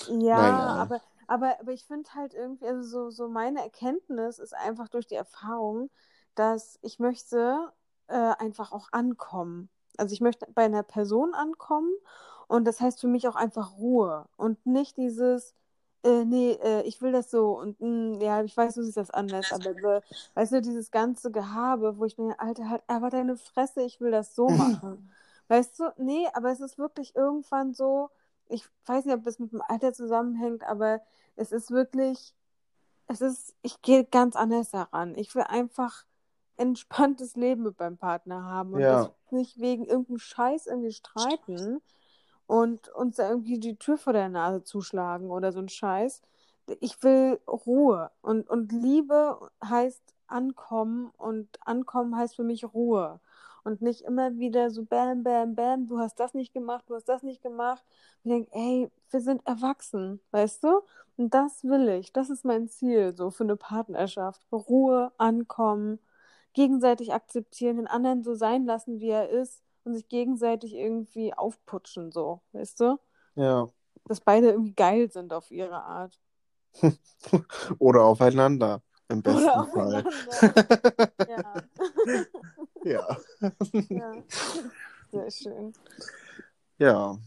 [0.07, 0.77] Ja, Naja.
[0.83, 5.07] aber, aber, aber ich finde halt irgendwie, also so, so meine Erkenntnis ist einfach durch
[5.07, 5.91] die Erfahrung,
[6.35, 7.73] dass ich möchte
[8.09, 9.69] äh, einfach auch ankommen.
[10.01, 11.93] Also ich möchte bei einer Person ankommen
[12.49, 15.55] und das heißt für mich auch einfach Ruhe und nicht dieses,
[16.05, 19.11] äh, nee, äh, ich will das so und mh, ja, ich weiß, du siehst das
[19.11, 20.03] anders, aber äh,
[20.35, 24.11] weißt du, dieses ganze Gehabe, wo ich mir, Alter, halt aber deine Fresse, ich will
[24.11, 25.01] das so machen.
[25.49, 28.11] Weißt du, nee, aber es ist wirklich irgendwann so,
[28.49, 31.01] ich weiß nicht, ob das mit dem Alter zusammenhängt, aber
[31.37, 32.35] es ist wirklich,
[33.09, 35.17] es ist, ich gehe ganz anders daran.
[35.17, 36.05] Ich will einfach
[36.61, 39.11] entspanntes Leben mit meinem Partner haben und Ja.
[39.31, 41.81] nicht wegen irgendeinem Scheiß irgendwie streiten
[42.47, 46.21] und uns da irgendwie die Tür vor der Nase zuschlagen oder so ein Scheiß.
[46.81, 53.21] Ich will Ruhe und, und Liebe heißt ankommen und ankommen heißt für mich Ruhe
[53.65, 57.09] und nicht immer wieder so bam, bam, bam, du hast das nicht gemacht, du hast
[57.09, 57.85] das nicht gemacht.
[58.23, 60.83] Und ich denke, ey, wir sind erwachsen, weißt du?
[61.17, 64.41] Und das will ich, das ist mein Ziel so für eine Partnerschaft.
[64.53, 65.99] Ruhe, ankommen,
[66.53, 72.13] gegenseitig akzeptieren, den anderen so sein lassen, wie er ist und sich gegenseitig irgendwie aufputschen,
[72.13, 72.99] so, weißt du?
[73.35, 73.69] Ja.
[74.05, 76.19] Dass beide irgendwie geil sind auf ihre Art.
[77.79, 80.05] Oder aufeinander, im besten Oder Fall.
[80.07, 80.11] aufeinander.
[82.85, 82.85] Ja.
[82.85, 83.17] Ja.
[83.89, 84.13] ja.
[85.11, 85.73] Sehr schön.
[86.79, 87.19] Ja.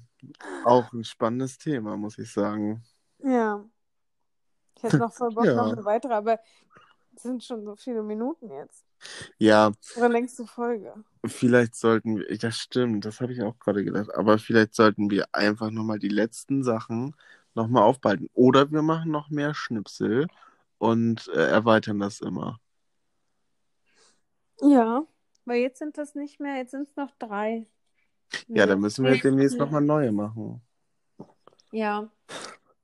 [0.63, 2.83] Auch ein spannendes Thema, muss ich sagen.
[3.19, 3.63] Ja.
[4.75, 5.55] Ich hätte noch voll Bock, Ja.
[5.55, 6.39] noch eine weitere, aber
[7.15, 8.85] es sind schon so viele Minuten jetzt.
[9.37, 10.93] Ja, Oder längste Folge.
[11.25, 15.27] vielleicht sollten wir, das stimmt, das habe ich auch gerade gedacht, aber vielleicht sollten wir
[15.33, 17.15] einfach nochmal die letzten Sachen
[17.53, 18.29] nochmal aufbehalten.
[18.33, 20.27] Oder wir machen noch mehr Schnipsel
[20.77, 22.59] und äh, erweitern das immer.
[24.61, 25.05] Ja,
[25.45, 27.67] weil jetzt sind das nicht mehr, jetzt sind es noch drei.
[28.47, 30.61] Ja, dann müssen wir demnächst nochmal neue machen.
[31.71, 32.09] Ja.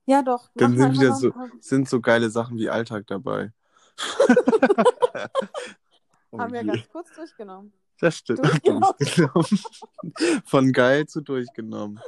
[0.06, 0.50] Ja, doch.
[0.54, 3.52] Dann sind wir wieder so, sind so geile Sachen wie Alltag dabei.
[6.32, 6.68] Oh Haben wir je.
[6.68, 7.72] ganz kurz durchgenommen.
[7.98, 8.38] Das stimmt.
[8.44, 8.88] Durchgenommen.
[8.98, 9.58] Durchgenommen.
[10.46, 11.98] Von geil zu durchgenommen.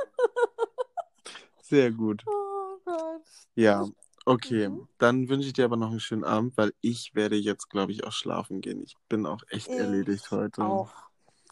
[1.62, 2.22] Sehr gut.
[2.26, 3.22] Oh Gott.
[3.56, 3.84] Ja,
[4.24, 4.68] okay.
[4.68, 4.86] Mhm.
[4.98, 8.04] Dann wünsche ich dir aber noch einen schönen Abend, weil ich werde jetzt, glaube ich,
[8.04, 8.80] auch schlafen gehen.
[8.82, 10.62] Ich bin auch echt Ich erledigt heute.
[10.62, 10.92] Auch.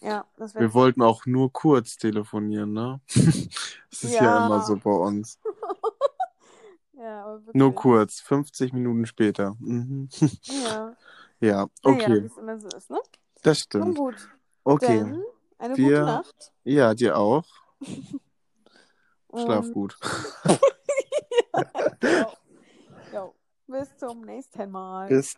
[0.00, 3.00] Ja, das Wir wollten auch nur kurz telefonieren, ne?
[3.90, 4.46] Das ist ja, Ja.
[4.46, 5.40] immer so bei uns.
[7.00, 7.54] Ja, aber wirklich.
[7.54, 9.56] Nur kurz, 50 Minuten später.
[9.60, 10.08] Mhm.
[10.44, 10.96] Ja.
[11.42, 12.98] Ja, Naja, okay, wie es immer so ist, ne?
[13.40, 13.96] das Nun stimmt.
[13.96, 14.28] gut.
[14.62, 15.22] Okay, Dann
[15.58, 16.52] eine Wir- gute Nacht.
[16.64, 17.44] ja, dir auch.
[19.34, 19.96] Schlaf gut.
[22.02, 22.26] Jo.
[23.12, 23.34] Jo.
[23.66, 25.08] Bis zum nächsten Mal.
[25.08, 25.34] Bis